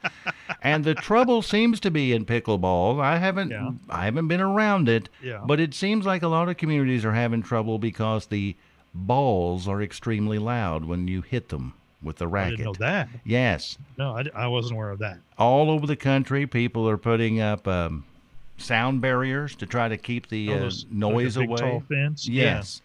and 0.62 0.84
the 0.84 0.96
trouble 0.96 1.41
seems 1.41 1.80
to 1.82 1.91
be 1.91 2.13
in 2.13 2.25
pickleball. 2.25 3.00
I 3.01 3.18
haven't, 3.18 3.51
Yeah. 3.51 3.72
I 3.89 4.06
haven't 4.06 4.27
been 4.27 4.41
around 4.41 4.89
it, 4.89 5.10
Yeah. 5.24 5.41
but 5.46 5.60
it 5.60 5.74
seems 5.74 6.06
like 6.06 6.24
a 6.24 6.27
lot 6.27 6.50
of 6.50 6.58
communities 6.58 7.06
are 7.06 7.13
having 7.13 7.41
trouble 7.44 7.77
because 7.80 8.27
the 8.27 8.56
balls 8.94 9.68
are 9.68 9.82
extremely 9.82 10.38
loud 10.38 10.84
when 10.86 11.08
you 11.08 11.22
hit 11.22 11.50
them 11.50 11.74
with 12.01 12.17
the 12.17 12.25
I 12.25 12.29
racket. 12.29 12.58
didn't 12.58 12.65
know 12.65 12.74
that. 12.86 13.10
Yes, 13.25 13.77
No, 13.98 14.15
I, 14.17 14.24
I 14.36 14.48
wasn't 14.48 14.74
aware 14.75 14.89
of 14.89 15.00
that. 15.00 15.17
all 15.38 15.70
over 15.70 15.86
the 15.88 15.96
country, 15.96 16.48
people 16.48 16.88
are 16.89 16.98
putting 16.98 17.39
up 17.39 17.67
um, 17.67 18.03
sound 18.58 19.01
barriers 19.01 19.55
to 19.58 19.65
try 19.65 19.88
to 19.88 19.98
keep 19.98 20.27
the 20.29 20.50
Oh, 20.51 20.55
uh, 20.55 20.60
those- 20.60 20.84
like 20.86 20.91
a 20.91 20.96
noise 20.96 21.38
big, 21.38 21.50
away. 21.50 21.58
Tall 21.60 21.84
fence. 21.88 22.27
Yes, 22.27 22.81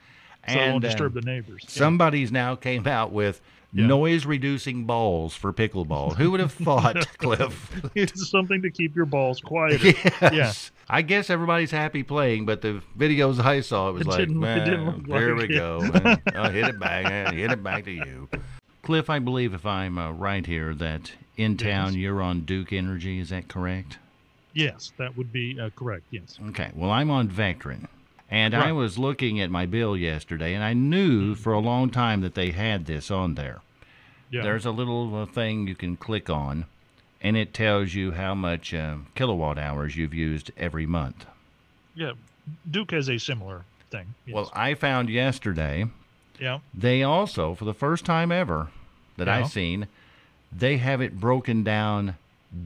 Yeah. 0.46 0.54
So 0.54 0.58
won't 0.60 0.84
uh, 0.84 0.88
disturb 0.88 1.14
the 1.14 1.22
neighbors. 1.22 1.62
Yeah. 1.64 1.70
Somebody's 1.70 2.30
now 2.30 2.54
came 2.54 2.86
out 2.86 3.10
with 3.12 3.40
Yeah. 3.72 3.86
noise 3.86 4.24
reducing 4.26 4.84
balls 4.84 5.34
for 5.34 5.52
pickleball. 5.52 6.14
Who 6.16 6.30
would 6.30 6.40
have 6.40 6.52
thought, 6.66 6.96
Cliff? 7.18 7.72
it's 7.96 8.30
something 8.30 8.62
to 8.62 8.70
keep 8.70 8.94
your 8.94 9.06
balls 9.06 9.40
quiet. 9.40 9.82
yes. 10.22 10.70
I 10.88 11.02
guess 11.02 11.30
everybody's 11.30 11.72
happy 11.72 12.04
playing, 12.04 12.46
but 12.46 12.60
the 12.60 12.80
videos 12.96 13.40
I 13.44 13.60
saw, 13.60 13.88
it 13.88 13.92
was 13.94 14.02
It 14.02 14.06
like, 14.06 14.18
didn't- 14.18 14.44
it 14.44 14.64
didn't 14.66 14.84
look 14.86 15.06
here 15.20 15.34
like 15.36 15.48
we 15.48 15.54
it." 15.56 15.58
go. 15.58 15.80
And, 15.82 16.22
oh, 16.36 16.48
hit 16.50 16.68
it 16.68 16.78
back. 16.78 17.06
eh, 17.06 17.32
Hit 17.34 17.50
it 17.50 17.62
back 17.64 17.84
to 17.86 17.90
you. 17.90 18.28
Cliff, 18.86 19.10
I 19.10 19.18
believe 19.18 19.52
if 19.52 19.66
I'm 19.66 19.98
uh, 19.98 20.12
right 20.12 20.46
here 20.46 20.72
that 20.76 21.10
in 21.36 21.56
town 21.56 21.86
Yes. 21.86 21.94
you're 21.96 22.22
on 22.22 22.42
Duke 22.42 22.72
Energy. 22.72 23.18
Is 23.18 23.30
that 23.30 23.48
correct? 23.48 23.98
Yes, 24.54 24.92
that 24.96 25.16
would 25.16 25.32
be 25.32 25.58
uh, 25.58 25.70
correct. 25.74 26.04
Yes. 26.12 26.38
Okay. 26.50 26.70
Well, 26.72 26.92
I'm 26.92 27.10
on 27.10 27.28
Vectren. 27.28 27.88
And 28.30 28.54
I 28.54 28.60
Right. 28.66 28.72
Mm. 28.72 28.76
was 28.76 28.96
looking 28.96 29.40
at 29.40 29.50
my 29.50 29.66
bill 29.66 29.96
yesterday, 29.96 30.54
and 30.54 30.62
I 30.62 30.72
knew 30.72 31.34
for 31.34 31.52
a 31.52 31.58
long 31.58 31.90
time 31.90 32.20
that 32.20 32.36
they 32.36 32.52
had 32.52 32.86
this 32.86 33.10
on 33.10 33.34
there. 33.34 33.60
Yeah. 34.30 34.42
There's 34.42 34.64
a 34.64 34.70
little 34.70 35.14
uh, 35.16 35.26
thing 35.26 35.66
you 35.66 35.74
can 35.74 35.96
click 35.96 36.30
on, 36.30 36.66
and 37.20 37.36
it 37.36 37.52
tells 37.52 37.92
you 37.94 38.12
how 38.12 38.36
much 38.36 38.72
uh, 38.72 38.98
kilowatt 39.16 39.58
hours 39.58 39.96
you've 39.96 40.14
used 40.14 40.52
every 40.56 40.86
month. 40.86 41.26
yeah. 41.96 42.12
Duke 42.70 42.92
has 42.92 43.10
a 43.10 43.18
similar 43.18 43.64
thing. 43.90 44.14
Yes. 44.24 44.34
Well, 44.36 44.52
I 44.54 44.74
found 44.74 45.08
yesterday 45.10 45.86
yeah. 46.38 46.60
they 46.72 47.02
also, 47.02 47.56
for 47.56 47.64
the 47.64 47.74
first 47.74 48.04
time 48.04 48.30
ever 48.30 48.68
that 49.16 49.26
Yeah. 49.26 49.38
I've 49.38 49.48
seen, 49.48 49.86
they 50.52 50.76
have 50.78 51.00
it 51.00 51.18
broken 51.20 51.62
down 51.62 52.16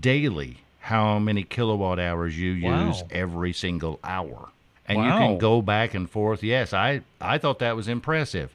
daily 0.00 0.58
how 0.80 1.18
many 1.18 1.42
kilowatt 1.42 1.98
hours 1.98 2.38
you 2.38 2.52
use 2.52 3.02
every 3.10 3.52
single 3.52 3.98
hour. 4.04 4.48
And 4.86 4.98
you 5.04 5.10
can 5.10 5.38
go 5.38 5.62
back 5.62 5.94
and 5.94 6.08
forth. 6.10 6.42
Yes, 6.42 6.72
I, 6.72 7.02
I 7.20 7.38
thought 7.38 7.58
that 7.60 7.76
was 7.76 7.86
impressive. 7.86 8.52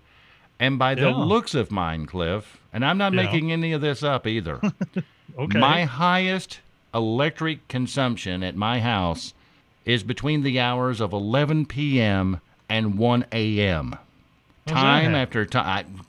And 0.60 0.78
by 0.80 0.96
the 0.96 1.10
Yeah. 1.10 1.16
looks 1.16 1.54
of 1.56 1.72
mine, 1.72 2.06
Cliff, 2.06 2.58
and 2.74 2.84
I'm 2.86 2.98
not 2.98 3.14
Yeah. 3.14 3.24
making 3.24 3.52
any 3.52 3.72
of 3.74 3.82
this 3.82 4.04
up 4.04 4.26
either. 4.28 4.60
Okay. 5.38 5.60
My 5.60 5.84
highest 5.84 6.60
electric 6.94 7.68
consumption 7.68 8.42
at 8.42 8.56
my 8.56 8.80
house 8.80 9.34
is 9.84 10.02
between 10.02 10.44
the 10.44 10.62
hours 10.62 11.02
of 11.02 11.12
11 11.12 11.66
p.m. 11.66 12.40
and 12.70 12.98
1 12.98 13.26
a.m. 13.34 13.98
Time 14.66 15.14
after 15.14 15.46
time. 15.46 16.02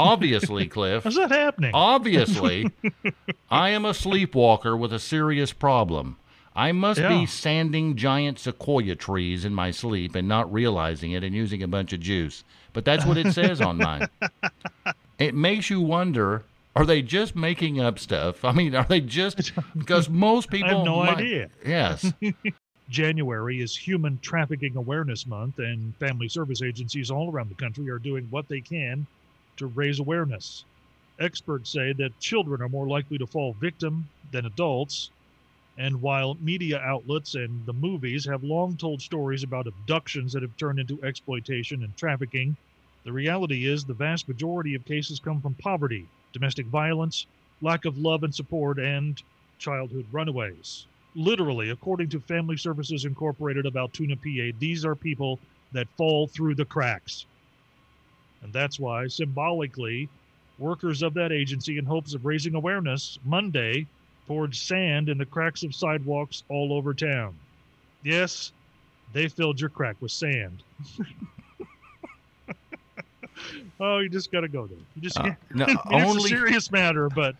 Obviously, 0.00 0.66
Cliff. 0.76 1.04
How's 1.04 1.16
that 1.16 1.30
happening? 1.30 1.70
Obviously, 1.74 2.70
I 3.50 3.70
am 3.70 3.84
a 3.84 3.94
sleepwalker 3.94 4.76
with 4.76 4.92
a 4.92 4.98
serious 4.98 5.52
problem. 5.52 6.16
I 6.56 6.72
must 6.72 7.00
Yeah. 7.00 7.08
be 7.08 7.26
sanding 7.26 7.94
giant 7.96 8.38
sequoia 8.38 8.96
trees 8.96 9.44
in 9.44 9.54
my 9.54 9.70
sleep 9.70 10.14
and 10.14 10.26
not 10.26 10.52
realizing 10.52 11.12
it 11.12 11.22
and 11.22 11.34
using 11.34 11.62
a 11.62 11.68
bunch 11.68 11.92
of 11.92 12.00
juice. 12.00 12.42
But 12.72 12.84
that's 12.84 13.04
what 13.06 13.16
it 13.16 13.32
says 13.32 13.60
on 13.60 13.78
mine. 13.78 14.08
It 15.18 15.34
makes 15.34 15.68
you 15.68 15.82
wonder 15.82 16.44
are 16.74 16.86
they 16.86 17.02
just 17.02 17.36
making 17.36 17.78
up 17.78 17.98
stuff? 17.98 18.42
I 18.44 18.52
mean, 18.52 18.74
are 18.74 18.86
they 18.88 19.00
just 19.02 19.52
because 19.76 20.08
most 20.08 20.48
people 20.50 20.68
have 20.70 20.84
no 20.84 20.96
might- 21.00 21.18
idea. 21.18 21.50
Yes. 21.66 22.10
January 22.88 23.60
is 23.60 23.76
Human 23.76 24.18
Trafficking 24.22 24.76
Awareness 24.76 25.26
Month, 25.26 25.58
and 25.58 25.94
family 25.96 26.28
service 26.28 26.62
agencies 26.62 27.10
all 27.10 27.30
around 27.30 27.48
the 27.50 27.54
country 27.54 27.88
are 27.90 27.98
doing 27.98 28.26
what 28.30 28.48
they 28.48 28.60
can 28.60 29.06
to 29.60 29.66
raise 29.66 30.00
awareness. 30.00 30.64
Experts 31.20 31.70
say 31.70 31.92
that 31.92 32.18
children 32.18 32.62
are 32.62 32.68
more 32.68 32.88
likely 32.88 33.18
to 33.18 33.26
fall 33.26 33.52
victim 33.60 34.08
than 34.32 34.46
adults. 34.46 35.10
And 35.76 36.00
while 36.00 36.34
media 36.40 36.80
outlets 36.80 37.34
and 37.34 37.64
the 37.66 37.74
movies 37.74 38.24
have 38.24 38.42
long 38.42 38.76
told 38.76 39.02
stories 39.02 39.42
about 39.42 39.66
abductions 39.66 40.32
that 40.32 40.42
have 40.42 40.56
turned 40.56 40.78
into 40.78 41.02
exploitation 41.04 41.82
and 41.84 41.94
trafficking, 41.96 42.56
the 43.04 43.12
reality 43.12 43.66
is 43.66 43.84
the 43.84 43.94
vast 43.94 44.28
majority 44.28 44.74
of 44.74 44.84
cases 44.86 45.20
come 45.20 45.42
from 45.42 45.54
poverty, 45.54 46.06
domestic 46.32 46.66
violence, 46.66 47.26
lack 47.60 47.84
of 47.84 47.98
love 47.98 48.24
and 48.24 48.34
support, 48.34 48.78
and 48.78 49.22
childhood 49.58 50.06
runaways. 50.10 50.86
Literally, 51.14 51.68
according 51.68 52.08
to 52.10 52.20
Family 52.20 52.56
Services 52.56 53.04
Incorporated 53.04 53.66
of 53.66 53.76
Altoona, 53.76 54.16
PA, 54.16 54.56
these 54.58 54.86
are 54.86 54.94
people 54.94 55.38
that 55.72 55.88
fall 55.98 56.28
through 56.28 56.54
the 56.54 56.64
cracks. 56.64 57.26
And 58.42 58.52
that's 58.52 58.80
why, 58.80 59.06
symbolically, 59.06 60.08
workers 60.58 61.02
of 61.02 61.14
that 61.14 61.32
agency, 61.32 61.78
in 61.78 61.84
hopes 61.84 62.14
of 62.14 62.24
raising 62.24 62.54
awareness, 62.54 63.18
Monday 63.24 63.86
poured 64.26 64.54
sand 64.54 65.08
in 65.08 65.18
the 65.18 65.26
cracks 65.26 65.62
of 65.62 65.74
sidewalks 65.74 66.44
all 66.48 66.72
over 66.72 66.94
town. 66.94 67.36
Yes, 68.02 68.52
they 69.12 69.28
filled 69.28 69.60
your 69.60 69.70
crack 69.70 69.96
with 70.00 70.12
sand. 70.12 70.62
oh, 73.80 73.98
you 73.98 74.08
just 74.08 74.30
got 74.30 74.40
to 74.40 74.48
go 74.48 74.66
there. 74.66 74.78
You 74.94 75.02
just 75.02 75.18
Uh, 75.18 75.32
no, 75.52 75.66
it's 75.90 76.24
a 76.24 76.28
serious 76.28 76.70
matter, 76.70 77.08
but 77.08 77.34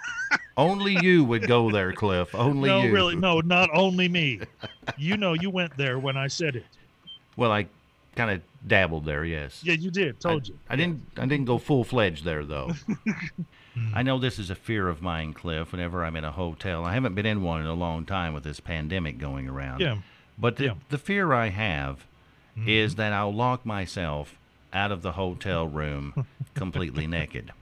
only 0.56 0.96
you 1.02 1.24
would 1.24 1.46
go 1.46 1.70
there, 1.70 1.92
Cliff. 1.92 2.34
Only 2.34 2.68
no, 2.68 2.82
you. 2.82 2.92
really, 2.92 3.16
no, 3.16 3.40
not 3.40 3.70
only 3.72 4.08
me. 4.08 4.40
You 4.96 5.16
know, 5.16 5.34
you 5.34 5.50
went 5.50 5.76
there 5.76 5.98
when 5.98 6.16
I 6.16 6.28
said 6.28 6.56
it. 6.56 6.66
Well, 7.36 7.52
I 7.52 7.66
kind 8.18 8.30
of 8.32 8.42
dabbled 8.66 9.06
there. 9.06 9.24
Yes. 9.24 9.62
Yeah, 9.64 9.74
you 9.74 9.90
did. 9.90 10.20
Told 10.20 10.46
you. 10.48 10.58
I 10.68 10.76
didn't. 10.76 11.02
I 11.16 11.24
didn't 11.24 11.46
go 11.46 11.56
full 11.56 11.84
fledged 11.84 12.24
there 12.24 12.44
though. 12.44 12.72
Hmm. 13.74 13.92
I 13.94 14.02
know 14.02 14.18
this 14.18 14.40
is 14.40 14.50
a 14.50 14.56
fear 14.56 14.88
of 14.88 15.02
mine, 15.02 15.32
Cliff. 15.34 15.70
Whenever 15.70 16.04
I'm 16.04 16.16
in 16.16 16.24
a 16.24 16.32
hotel, 16.32 16.84
I 16.84 16.94
haven't 16.94 17.14
been 17.14 17.26
in 17.26 17.42
one 17.42 17.60
in 17.60 17.66
a 17.68 17.74
long 17.74 18.06
time 18.06 18.34
with 18.34 18.42
this 18.42 18.58
pandemic 18.58 19.18
going 19.18 19.48
around. 19.48 19.80
Yeah. 19.80 19.98
But 20.36 20.56
the, 20.56 20.64
Yeah. 20.64 20.70
Mm-hmm. 20.70 20.80
the 20.88 20.98
fear 20.98 21.32
I 21.32 21.50
have 21.50 22.04
is 22.66 22.96
that 22.96 23.12
I'll 23.12 23.32
lock 23.32 23.64
myself 23.64 24.36
out 24.72 24.90
of 24.90 25.02
the 25.02 25.12
hotel 25.12 25.68
room 25.68 26.26
completely 26.54 27.06
naked. 27.06 27.52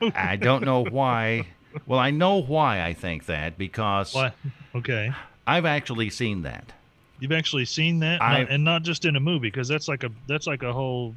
I 0.00 0.36
don't 0.36 0.64
know 0.64 0.84
why. 0.84 1.48
Well, 1.86 1.98
I 1.98 2.12
know 2.12 2.36
why 2.40 2.82
I 2.82 2.94
think 2.94 3.26
that 3.26 3.58
because 3.58 4.14
What? 4.14 4.34
Okay. 4.74 5.12
I've 5.46 5.66
actually 5.66 6.08
seen 6.08 6.42
that. 6.42 6.72
You've 7.22 7.32
actually 7.32 7.64
seen 7.64 8.00
that, 8.00 8.20
I- 8.20 8.40
Not- 8.42 8.50
and 8.50 8.64
not 8.64 8.82
just 8.82 9.04
in 9.04 9.14
a 9.16 9.20
movie, 9.20 9.48
because 9.48 9.68
that's 9.68 9.86
like 9.88 10.02
a 10.04 10.10
that's 10.26 10.46
like 10.48 10.62
a 10.64 10.72
whole 10.72 11.14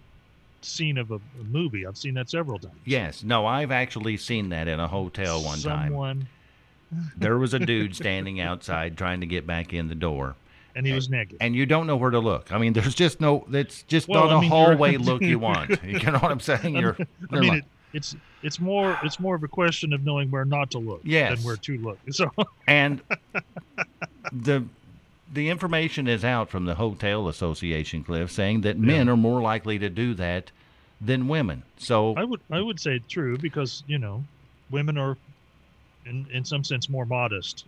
scene 0.62 0.98
of 1.00 1.10
a, 1.12 1.16
a 1.16 1.44
movie. 1.52 1.86
I've 1.88 1.98
seen 1.98 2.14
that 2.14 2.30
several 2.30 2.60
times. 2.60 2.76
Yes. 2.86 3.24
No, 3.24 3.46
I've 3.46 3.72
actually 3.72 4.18
seen 4.18 4.50
that 4.50 4.68
in 4.68 4.80
a 4.80 4.88
hotel 4.88 5.44
one 5.44 5.60
time. 5.60 5.88
Someone, 5.90 6.28
There 7.18 7.38
was 7.40 7.54
a 7.56 7.60
dude 7.60 7.96
standing 7.96 8.40
outside 8.40 8.98
trying 8.98 9.20
to 9.22 9.26
get 9.26 9.48
back 9.48 9.74
in 9.74 9.88
the 9.90 9.96
door. 9.96 10.36
and 10.76 10.86
he 10.86 10.94
was 10.94 11.10
naked. 11.10 11.38
and 11.42 11.56
you 11.56 11.66
don't 11.66 11.88
know 11.88 11.96
where 11.96 12.12
to 12.12 12.20
look. 12.20 12.52
I 12.52 12.58
mean, 12.60 12.74
there's 12.74 12.94
just 12.96 13.20
no. 13.20 13.46
It's 13.52 13.82
just 13.84 14.08
Well, 14.08 14.26
not 14.28 14.30
I 14.34 14.38
a 14.38 14.42
mean, 14.42 14.52
you're- 14.52 14.66
hallway 14.66 14.98
look 15.10 15.22
you 15.24 15.40
want. 15.40 15.84
You 15.84 16.00
know 16.00 16.20
what 16.20 16.32
I'm 16.32 16.40
saying? 16.40 16.76
You're. 16.76 16.96
I 17.32 17.40
mean, 17.40 17.54
it, 17.56 17.66
it's 17.94 18.16
it's 18.44 18.60
more 18.60 18.98
it's 19.04 19.20
more 19.20 19.36
of 19.36 19.44
a 19.44 19.48
question 19.48 19.92
of 19.94 20.04
knowing 20.06 20.30
where 20.30 20.46
not 20.46 20.70
to 20.72 20.78
look 20.80 21.02
Yes. 21.04 21.38
than 21.38 21.46
where 21.46 21.56
to 21.58 21.78
look. 21.80 21.98
So 22.12 22.30
and 22.68 23.02
the 24.32 24.64
the 25.32 25.50
information 25.50 26.08
is 26.08 26.24
out 26.24 26.50
from 26.50 26.66
the 26.66 26.76
hotel 26.76 27.28
association, 27.28 28.04
Cliff, 28.04 28.32
saying 28.32 28.62
that 28.62 28.78
men 28.78 29.10
are 29.10 29.18
more 29.18 29.42
likely 29.42 29.80
to 29.80 29.90
do 29.90 30.14
that 30.16 30.52
than 31.02 31.28
women. 31.28 31.64
So 31.78 32.14
I 32.16 32.24
would 32.24 32.42
I 32.50 32.62
would 32.62 32.80
say 32.80 33.00
true 33.00 33.38
because 33.38 33.84
you 33.88 33.98
know 33.98 34.24
women 34.70 34.98
are 34.98 35.18
in 36.06 36.28
in 36.32 36.46
some 36.46 36.64
sense 36.64 36.90
more 36.90 37.06
modest 37.06 37.66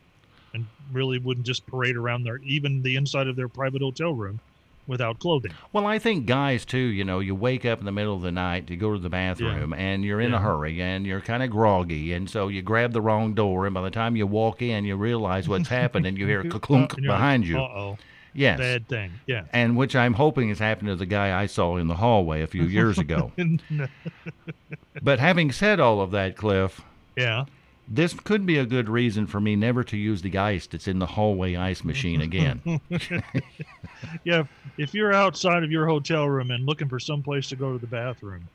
and 0.54 0.66
really 0.92 1.20
wouldn't 1.20 1.46
just 1.46 1.66
parade 1.68 1.96
around 1.96 2.24
their 2.24 2.38
even 2.38 2.82
the 2.82 2.96
inside 2.96 3.28
of 3.28 3.36
their 3.36 3.50
private 3.50 3.82
hotel 3.82 4.14
room 4.14 4.40
without 4.88 5.20
clothing. 5.20 5.52
Well, 5.74 5.86
I 5.86 6.00
think 6.00 6.26
guys 6.26 6.66
too. 6.66 6.78
You 6.78 7.04
know, 7.04 7.20
you 7.20 7.36
wake 7.36 7.66
up 7.66 7.80
in 7.80 7.86
the 7.86 7.92
middle 7.92 8.16
of 8.16 8.22
the 8.22 8.32
night 8.32 8.68
to 8.68 8.76
go 8.76 8.94
to 8.94 9.00
the 9.00 9.10
bathroom, 9.10 9.74
and 9.74 10.04
you're 10.04 10.22
in 10.22 10.34
a 10.34 10.40
hurry, 10.40 10.82
and 10.82 11.06
you're 11.06 11.22
kind 11.22 11.44
of 11.44 11.50
groggy, 11.50 12.14
and 12.14 12.30
so 12.30 12.48
you 12.48 12.62
grab 12.62 12.94
the 12.94 13.02
wrong 13.02 13.34
door, 13.34 13.66
and 13.66 13.74
by 13.74 13.82
the 13.82 13.92
time 13.92 14.16
you 14.16 14.26
walk 14.26 14.62
in, 14.62 14.86
you 14.86 14.96
realize 14.96 15.48
what's 15.48 15.70
happened, 15.70 16.06
and 16.06 16.18
you 16.18 16.26
hear 16.26 16.42
a 16.42 16.50
clunk 16.60 16.96
behind 16.96 17.46
you. 17.46 17.58
Uh 17.58 17.62
oh, 17.62 17.98
Yes, 18.34 18.60
bad 18.60 18.88
thing. 18.88 19.14
Yeah. 19.26 19.46
and 19.52 19.76
which 19.76 19.96
I'm 19.96 20.14
hoping 20.14 20.50
has 20.50 20.60
happened 20.60 20.90
to 20.90 20.96
the 20.96 21.08
guy 21.08 21.42
I 21.42 21.48
saw 21.48 21.78
in 21.78 21.88
the 21.88 21.96
hallway 21.96 22.44
a 22.44 22.48
few 22.48 22.66
years 22.66 23.00
ago. 23.00 23.32
but 25.02 25.20
having 25.20 25.52
said 25.52 25.80
all 25.80 26.02
of 26.02 26.12
that, 26.12 26.38
Cliff, 26.38 26.82
yeah. 27.16 27.46
This 27.90 28.14
could 28.14 28.46
be 28.46 28.58
a 28.58 28.66
good 28.66 28.90
reason 28.90 29.28
for 29.28 29.40
me 29.40 29.56
never 29.56 29.84
to 29.86 29.96
use 29.98 30.22
the 30.22 30.38
ice 30.38 30.68
that's 30.68 30.88
in 30.88 31.00
the 31.00 31.06
hallway 31.06 31.56
ice 31.56 31.84
machine 31.84 32.22
again. 32.22 32.62
Yeah, 34.24 34.44
if 34.78 34.94
you're 34.94 35.12
outside 35.14 35.64
of 35.64 35.72
your 35.72 35.88
hotel 35.88 36.30
room 36.30 36.52
and 36.52 36.66
looking 36.66 36.88
for 36.88 37.00
some 37.00 37.24
place 37.24 37.48
to 37.50 37.56
go 37.56 37.74
to 37.74 37.80
the 37.80 37.88
bathroom, 37.88 38.48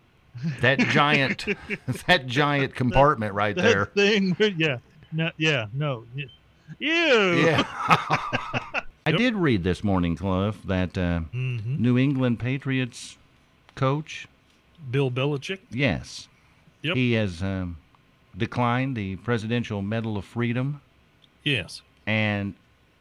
that 0.60 0.78
giant, 0.78 1.46
that 2.06 2.26
giant 2.26 2.74
compartment 2.74 3.34
right 3.34 3.54
that 3.56 3.62
there. 3.62 3.84
thing, 3.86 4.36
yeah, 4.56 4.76
no, 5.12 5.30
yeah, 5.36 5.66
no, 5.74 6.04
ew. 6.14 6.26
Yeah. 6.78 7.64
I 9.04 9.10
Yep. 9.10 9.16
did 9.18 9.34
read 9.34 9.64
this 9.64 9.82
morning, 9.82 10.14
Cliff, 10.14 10.62
that 10.64 10.96
uh, 10.96 11.22
Mhm. 11.34 11.78
New 11.80 11.98
England 11.98 12.38
Patriots 12.38 13.18
coach, 13.74 14.28
Bill 14.90 15.10
Belichick. 15.10 15.58
yes, 15.70 16.28
Yep. 16.82 16.94
he 16.96 17.12
has 17.14 17.42
um, 17.42 17.78
declined 18.36 18.96
the 18.96 19.16
Presidential 19.16 19.82
Medal 19.82 20.16
of 20.16 20.24
Freedom, 20.24 20.80
Yes. 21.44 21.82
and 22.06 22.54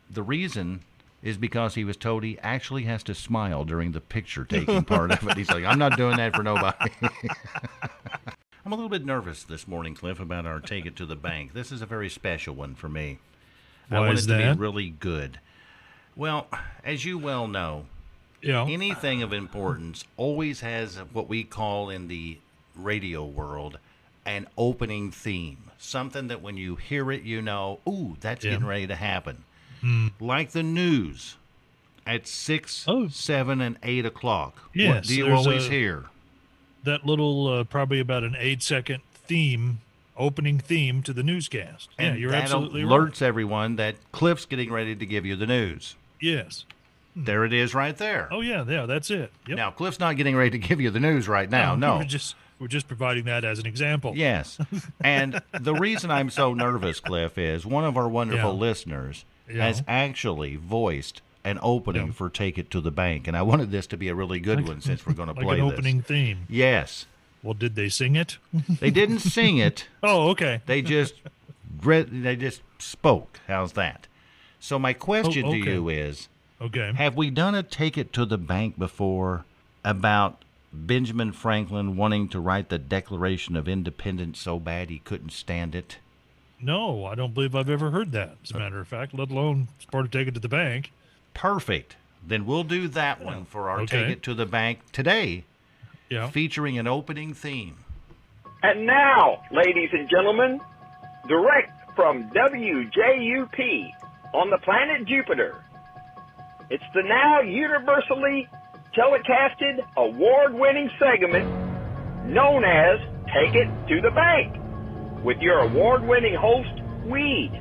the 0.10 0.24
reason 0.24 0.82
is 1.24 1.38
because 1.38 1.76
he 1.76 1.84
was 1.84 1.96
told 1.96 2.24
he 2.24 2.38
actually 2.40 2.84
has 2.84 3.04
to 3.04 3.14
smile 3.14 3.64
during 3.64 3.92
the 3.92 4.02
picture 4.02 4.44
taking 4.44 4.84
part 4.84 5.12
of 5.12 5.28
it. 5.28 5.38
He's 5.38 5.50
like, 5.52 5.64
I'm 5.64 5.78
not 5.80 5.96
doing 5.96 6.18
that 6.18 6.36
for 6.36 6.42
nobody. 6.44 6.92
I'm 8.66 8.72
a 8.72 8.76
little 8.76 8.90
bit 8.90 9.06
nervous 9.06 9.44
this 9.44 9.68
morning, 9.68 9.96
Cliff, 9.96 10.20
about 10.20 10.46
our 10.46 10.60
take 10.60 10.86
it 10.86 10.96
to 10.98 11.06
the 11.06 11.16
bank. 11.16 11.54
This 11.54 11.72
is 11.72 11.82
a 11.82 11.86
very 11.86 12.10
special 12.10 12.54
one 12.56 12.76
for 12.76 12.90
me. 12.90 13.20
I 13.90 13.96
Why 13.96 14.00
want 14.08 14.18
is 14.20 14.26
it 14.26 14.30
to 14.30 14.34
that? 14.38 14.56
be 14.58 14.60
really 14.62 14.90
good. 14.90 15.40
Well, 16.16 16.48
as 16.84 17.04
you 17.06 17.18
well 17.18 17.48
know, 17.48 17.86
Yeah. 18.42 18.66
anything 18.68 19.24
of 19.24 19.34
importance 19.34 20.04
always 20.18 20.62
has 20.62 20.98
what 21.14 21.28
we 21.28 21.44
call 21.44 21.90
in 21.90 22.08
the 22.08 22.38
radio 22.76 23.24
world 23.26 23.80
an 24.26 24.48
opening 24.58 25.12
theme. 25.12 25.58
Something 25.78 26.28
that 26.28 26.42
when 26.42 26.58
you 26.58 26.76
hear 26.76 27.12
it, 27.12 27.24
you 27.24 27.42
know, 27.42 27.80
ooh, 27.88 28.18
that's 28.20 28.44
Yeah. 28.46 28.52
getting 28.52 28.68
ready 28.68 28.88
to 28.88 28.96
happen. 28.96 29.44
Like 30.20 30.52
the 30.52 30.62
news 30.64 31.38
at 32.06 32.28
six, 32.28 32.86
Oh. 32.88 33.08
seven, 33.08 33.62
and 33.62 33.78
eight 33.84 34.06
o'clock. 34.06 34.56
what 34.58 34.70
Yes, 34.76 35.08
do 35.08 35.16
you 35.16 35.34
always 35.34 35.68
a- 35.68 35.70
hear? 35.70 36.06
that 36.84 37.06
little, 37.06 37.48
uh, 37.48 37.64
probably 37.64 38.00
about 38.00 38.24
an 38.24 38.36
eight 38.40 38.62
second 38.64 39.02
theme, 39.14 39.82
opening 40.18 40.60
theme 40.60 41.02
to 41.04 41.14
the 41.14 41.24
newscast. 41.24 41.90
Yeah, 42.00 42.14
you're 42.16 42.34
absolutely 42.34 42.84
right. 42.84 42.92
alerts 42.92 43.22
everyone 43.22 43.76
that 43.78 43.96
Cliff's 44.12 44.46
getting 44.46 44.72
ready 44.72 44.96
to 44.96 45.06
give 45.06 45.26
you 45.26 45.36
the 45.36 45.48
news. 45.48 45.96
Yes. 46.20 46.66
There 47.16 47.44
it 47.44 47.52
is 47.54 47.74
right 47.74 47.98
there. 47.98 48.28
Oh 48.32 48.42
yeah, 48.42 48.64
yeah, 48.68 48.86
that's 48.86 49.10
it. 49.12 49.32
Yep. 49.48 49.58
Now, 49.58 49.72
Cliff's 49.72 50.00
not 50.00 50.16
getting 50.16 50.36
ready 50.36 50.52
to 50.52 50.58
give 50.58 50.80
you 50.80 50.90
the 50.92 51.00
news 51.00 51.28
right 51.28 51.50
now. 51.50 51.76
No. 51.76 51.98
We're 51.98 52.04
just 52.06 52.36
we're 52.62 52.68
just 52.68 52.88
providing 52.88 53.26
that 53.26 53.44
as 53.44 53.58
an 53.60 53.66
example. 53.66 54.14
Yes. 54.16 54.58
And 55.04 55.42
the 55.60 55.74
reason 55.74 56.12
I'm 56.12 56.30
so 56.30 56.54
nervous, 56.68 57.00
Cliff, 57.00 57.38
is 57.38 57.66
one 57.66 57.84
of 57.84 57.98
our 57.98 58.08
wonderful 58.08 58.54
Yeah. 58.54 58.60
listeners 58.60 59.26
Yeah. 59.52 59.66
has 59.66 59.84
actually 59.88 60.56
voiced 60.58 61.22
an 61.44 61.58
opening 61.64 62.08
Yeah. 62.08 62.12
for 62.14 62.30
Take 62.30 62.60
It 62.60 62.70
to 62.72 62.80
the 62.80 62.92
Bank. 62.92 63.28
And 63.28 63.36
I 63.36 63.42
wanted 63.42 63.72
this 63.72 63.88
to 63.88 63.98
be 63.98 64.08
a 64.10 64.16
really 64.16 64.40
good 64.40 64.68
one 64.68 64.80
since 64.80 65.06
we're 65.06 65.14
going 65.14 65.28
to 65.34 65.34
Like 65.34 65.44
play 65.44 65.60
an 65.60 65.66
this. 65.68 65.74
opening 65.74 66.02
theme. 66.04 66.46
Yes. 66.48 67.08
Well, 67.42 67.56
did 67.56 67.76
they 67.76 67.90
sing 67.90 68.16
it? 68.16 68.38
They 68.54 68.92
didn't 68.92 69.20
sing 69.20 69.58
it. 69.58 69.88
Oh, 70.04 70.30
okay. 70.30 70.62
They 70.68 70.84
just 70.84 71.16
read, 71.84 72.10
they 72.24 72.36
just 72.36 72.62
spoke. 72.78 73.40
How's 73.48 73.72
that? 73.74 74.06
So 74.60 74.78
my 74.78 74.94
question 74.94 75.46
Oh, 75.46 75.52
to 75.54 75.58
you 75.58 75.90
is 75.90 76.30
Okay. 76.62 76.94
have 76.96 77.16
we 77.16 77.32
done 77.32 77.56
a 77.56 77.64
Take 77.64 77.98
It 77.98 78.14
to 78.14 78.26
the 78.26 78.38
Bank 78.38 78.78
before 78.78 79.46
about 79.84 80.46
Benjamin 80.74 81.32
Franklin 81.32 81.98
wanting 81.98 82.30
to 82.30 82.40
write 82.40 82.70
the 82.70 82.78
Declaration 82.78 83.56
of 83.56 83.68
Independence 83.68 84.40
so 84.40 84.60
bad 84.60 84.90
he 84.90 85.00
couldn't 85.00 85.32
stand 85.32 85.76
it? 85.76 85.98
No, 86.62 87.06
I 87.06 87.16
don't 87.16 87.34
believe 87.34 87.56
I've 87.56 87.70
ever 87.70 87.92
heard 87.92 88.12
that. 88.14 88.36
As 88.44 88.52
a 88.52 88.60
matter 88.60 88.80
of 88.80 88.88
fact, 88.88 89.14
let 89.14 89.32
alone 89.32 89.68
as 89.80 89.86
part 89.86 90.06
of 90.06 90.12
take 90.12 90.28
it 90.28 90.34
to 90.36 90.40
the 90.40 90.48
bank. 90.48 90.92
Perfect. 91.34 91.96
Then 92.26 92.46
we'll 92.46 92.64
do 92.64 92.88
that 92.90 93.22
one 93.22 93.46
for 93.46 93.70
our 93.70 93.82
Okay. 93.82 94.02
Take 94.04 94.10
It 94.18 94.24
to 94.24 94.34
the 94.36 94.46
Bank 94.46 94.80
today, 94.92 95.44
Yeah. 96.10 96.28
featuring 96.30 96.78
an 96.78 96.88
opening 96.88 97.34
theme. 97.34 97.78
And 98.62 98.86
now, 98.86 99.42
ladies 99.52 99.90
and 99.92 100.08
gentlemen, 100.08 100.62
direct 101.28 101.96
from 101.96 102.30
WJUP 102.30 103.92
on 104.34 104.52
the 104.52 104.60
planet 104.60 105.06
Jupiter, 105.08 105.56
it's 106.70 106.84
the 106.94 107.02
now 107.02 107.42
universally 107.42 108.48
telecasted 108.96 109.86
award 109.98 110.54
winning 110.54 110.90
segment 111.00 111.48
known 112.28 112.64
as 112.64 113.00
Take 113.34 113.56
It 113.56 113.68
to 113.88 114.02
the 114.02 114.12
Bank 114.12 114.56
with 115.24 115.38
your 115.40 115.60
award 115.60 116.04
winning 116.08 116.36
host, 116.36 116.70
Weed, 117.06 117.52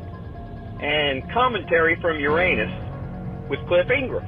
and 0.81 1.23
commentary 1.33 2.01
from 2.01 2.19
Uranus 2.19 2.71
with 3.49 3.61
Cliff 3.69 3.91
Ingram. 3.91 4.25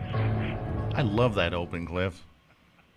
I 0.95 1.03
love 1.03 1.35
that 1.37 1.55
open, 1.55 1.87
Cliff. 1.87 2.23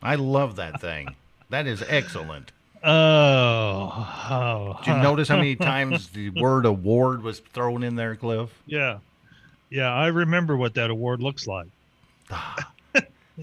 I 0.01 0.15
love 0.15 0.57
that 0.57 0.81
thing. 0.81 1.15
That 1.49 1.67
is 1.67 1.83
excellent. 1.87 2.51
Oh, 2.87 4.27
oh. 4.29 4.79
Did 4.85 4.95
you 4.95 5.01
notice 5.01 5.27
how 5.27 5.37
many 5.37 5.55
times 5.55 6.09
the 6.09 6.29
word 6.29 6.67
award 6.67 7.23
was 7.23 7.39
thrown 7.39 7.81
in 7.81 7.95
there, 7.95 8.15
Cliff? 8.15 8.51
Yeah. 8.67 8.99
Yeah, 9.71 9.91
I 9.91 10.07
remember 10.07 10.55
what 10.55 10.75
that 10.75 10.91
award 10.91 11.19
looks 11.19 11.47
like. 11.47 11.65
Ah. 12.29 12.71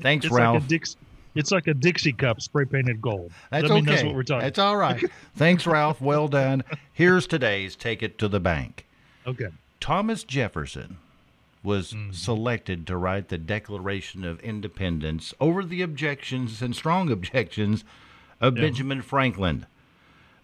Thanks, 0.00 0.26
It's 0.26 0.34
Ralph. 0.34 0.54
like 0.54 0.64
a 0.64 0.68
Dix 0.68 0.96
it's 1.34 1.50
like 1.50 1.66
a 1.66 1.72
Dixie 1.74 2.12
cup 2.12 2.42
spray 2.42 2.66
painted 2.66 3.00
gold. 3.00 3.32
That's 3.50 3.68
mean, 3.70 3.82
okay. 3.84 3.90
that's 3.92 4.02
what 4.04 4.14
we're 4.14 4.22
talking 4.22 4.42
That's 4.44 4.58
all 4.58 4.76
right. 4.76 5.02
Thanks, 5.34 5.66
Ralph. 5.66 5.98
Well 6.00 6.28
done. 6.28 6.62
Here's 6.92 7.26
today's 7.26 7.74
Take 7.74 8.02
It 8.02 8.18
to 8.18 8.28
the 8.28 8.38
Bank. 8.40 8.86
Okay. 9.26 9.46
Thomas 9.80 10.24
Jefferson 10.24 10.98
was 11.62 11.92
Mm-hmm. 11.92 12.12
selected 12.12 12.86
to 12.88 12.96
write 12.98 13.28
the 13.28 13.38
Declaration 13.38 14.24
of 14.24 14.40
Independence 14.40 15.32
over 15.40 15.64
the 15.64 15.80
objections 15.80 16.60
and 16.60 16.76
strong 16.76 17.10
objections 17.10 17.82
of 18.40 18.56
Benjamin 18.56 19.00
Franklin. 19.00 19.64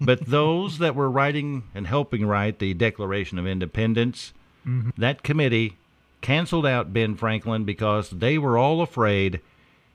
But 0.01 0.27
those 0.27 0.79
that 0.79 0.95
were 0.95 1.11
writing 1.11 1.65
and 1.75 1.87
helping 1.89 2.25
write 2.25 2.61
the 2.61 2.73
Declaration 2.73 3.39
of 3.39 3.47
Independence, 3.47 4.33
Mm-hmm. 4.67 4.91
that 5.01 5.23
committee 5.23 5.77
canceled 6.21 6.67
out 6.67 6.93
Ben 6.93 7.15
Franklin 7.15 7.65
because 7.65 8.11
they 8.11 8.39
were 8.39 8.59
all 8.59 8.81
afraid 8.81 9.41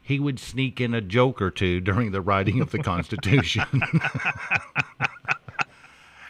he 0.02 0.20
would 0.20 0.40
sneak 0.40 0.82
in 0.82 0.94
a 0.94 1.02
joke 1.02 1.42
or 1.42 1.50
two 1.50 1.80
during 1.80 2.12
the 2.12 2.22
writing 2.22 2.60
of 2.62 2.72
the 2.72 2.80
Constitution. 2.80 3.66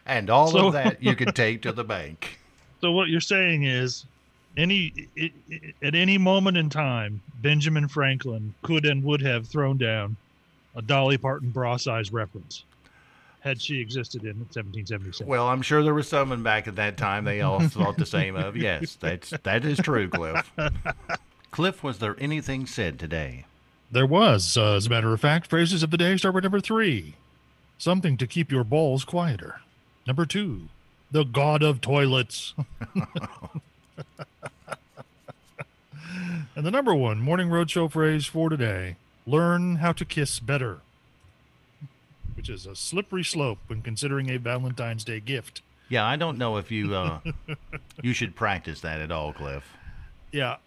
and 0.06 0.30
all 0.30 0.48
So- 0.52 0.68
of 0.68 0.74
that 0.74 1.02
you 1.02 1.16
could 1.16 1.36
take 1.36 1.62
to 1.64 1.72
the 1.72 1.84
bank. 1.84 2.40
So 2.82 2.92
what 2.92 3.08
you're 3.08 3.22
saying 3.22 3.64
is 3.64 4.06
any 4.58 5.08
i 5.18 5.32
i 5.52 5.74
at 5.82 5.96
any 5.96 6.18
moment 6.18 6.58
in 6.58 6.70
time, 6.70 7.22
Benjamin 7.42 7.88
Franklin 7.88 8.54
could 8.62 8.86
and 8.86 9.04
would 9.04 9.22
have 9.22 9.48
thrown 9.48 9.78
down 9.78 10.18
a 10.76 10.82
Dolly 10.82 11.18
Parton 11.18 11.50
bra 11.50 11.78
size 11.78 12.12
reference 12.12 12.64
had 13.44 13.62
she 13.62 13.82
existed 13.82 14.24
in 14.24 14.40
1777. 14.40 15.30
Well, 15.30 15.50
I'm 15.50 15.62
sure 15.62 15.84
there 15.84 15.94
was 15.94 16.08
someone 16.08 16.44
back 16.44 16.68
at 16.68 16.78
that 16.78 16.96
time 16.96 17.26
they 17.26 17.42
all 17.42 17.60
thought 17.68 17.98
the 17.98 18.06
same 18.06 18.38
of. 18.38 18.56
Yes, 18.56 18.96
that's 18.96 19.32
that 19.44 19.66
is 19.66 19.78
true, 19.80 20.10
Cliff. 20.10 20.50
Cliff, 21.52 21.84
was 21.84 22.00
there 22.00 22.16
anything 22.20 22.66
said 22.66 22.98
today? 22.98 23.46
There 23.92 24.06
was, 24.08 24.58
uh, 24.58 24.76
as 24.76 24.88
a 24.88 24.90
matter 24.90 25.14
of 25.14 25.22
fact, 25.22 25.48
phrases 25.48 25.84
of 25.84 25.92
the 25.92 25.98
day 25.98 26.16
start 26.18 26.34
with 26.34 26.44
number 26.44 26.62
three. 26.62 27.16
Something 27.78 28.16
to 28.18 28.26
keep 28.26 28.52
your 28.52 28.64
balls 28.64 29.04
quieter. 29.04 29.60
Number 30.08 30.26
two, 30.26 30.70
the 31.12 31.26
god 31.26 31.62
of 31.62 31.82
toilets. 31.82 32.56
and 36.56 36.66
the 36.66 36.72
number 36.72 36.96
one 36.96 37.20
morning 37.20 37.50
roadshow 37.50 37.92
phrase 37.92 38.26
for 38.26 38.50
today 38.50 38.96
learn 39.26 39.76
how 39.76 39.92
to 39.92 40.06
kiss 40.06 40.40
better, 40.40 40.80
which 42.36 42.50
is 42.50 42.66
a 42.66 42.76
slippery 42.76 43.24
slope 43.24 43.60
when 43.68 43.82
considering 43.82 44.30
a 44.30 44.38
Valentine's 44.38 45.04
Day 45.04 45.20
gift. 45.20 45.62
Yeah, 45.90 46.06
I 46.06 46.16
don't 46.16 46.38
know 46.38 46.58
if 46.58 46.72
you 46.72 46.96
uh, 46.96 47.20
you 48.02 48.14
should 48.14 48.36
practice 48.36 48.82
that 48.82 49.00
at 49.00 49.12
all, 49.12 49.34
Cliff. 49.34 49.64
Yeah. 50.32 50.58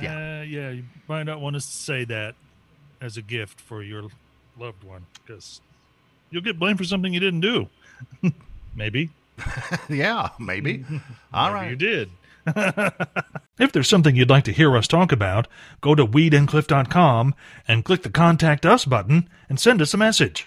Yeah. 0.00 0.40
Uh, 0.40 0.42
yeah, 0.44 0.70
you 0.70 0.84
might 1.08 1.24
not 1.24 1.40
want 1.40 1.54
to 1.54 1.60
say 1.60 2.04
that 2.04 2.34
as 3.00 3.16
a 3.16 3.22
gift 3.22 3.60
for 3.60 3.82
your 3.82 4.04
loved 4.58 4.84
one 4.84 5.06
because 5.26 5.60
you'll 6.30 6.42
get 6.42 6.58
blamed 6.58 6.78
for 6.78 6.84
something 6.84 7.12
you 7.12 7.20
didn't 7.20 7.40
do. 7.40 7.68
Maybe. 8.74 9.10
yeah, 9.88 10.28
maybe. 10.38 10.84
All 11.32 11.52
Maybe 11.52 11.54
right. 11.54 11.70
You 11.70 11.76
did. 11.76 12.10
if 13.58 13.72
there's 13.72 13.88
something 13.88 14.14
you'd 14.16 14.30
like 14.30 14.44
to 14.44 14.52
hear 14.52 14.76
us 14.76 14.86
talk 14.86 15.12
about, 15.12 15.48
go 15.80 15.94
to 15.94 16.06
weedandcliff.com 16.06 17.34
and 17.66 17.84
click 17.84 18.02
the 18.02 18.10
Contact 18.10 18.64
Us 18.66 18.84
button 18.84 19.28
and 19.48 19.58
send 19.58 19.80
us 19.82 19.94
a 19.94 19.98
message. 19.98 20.46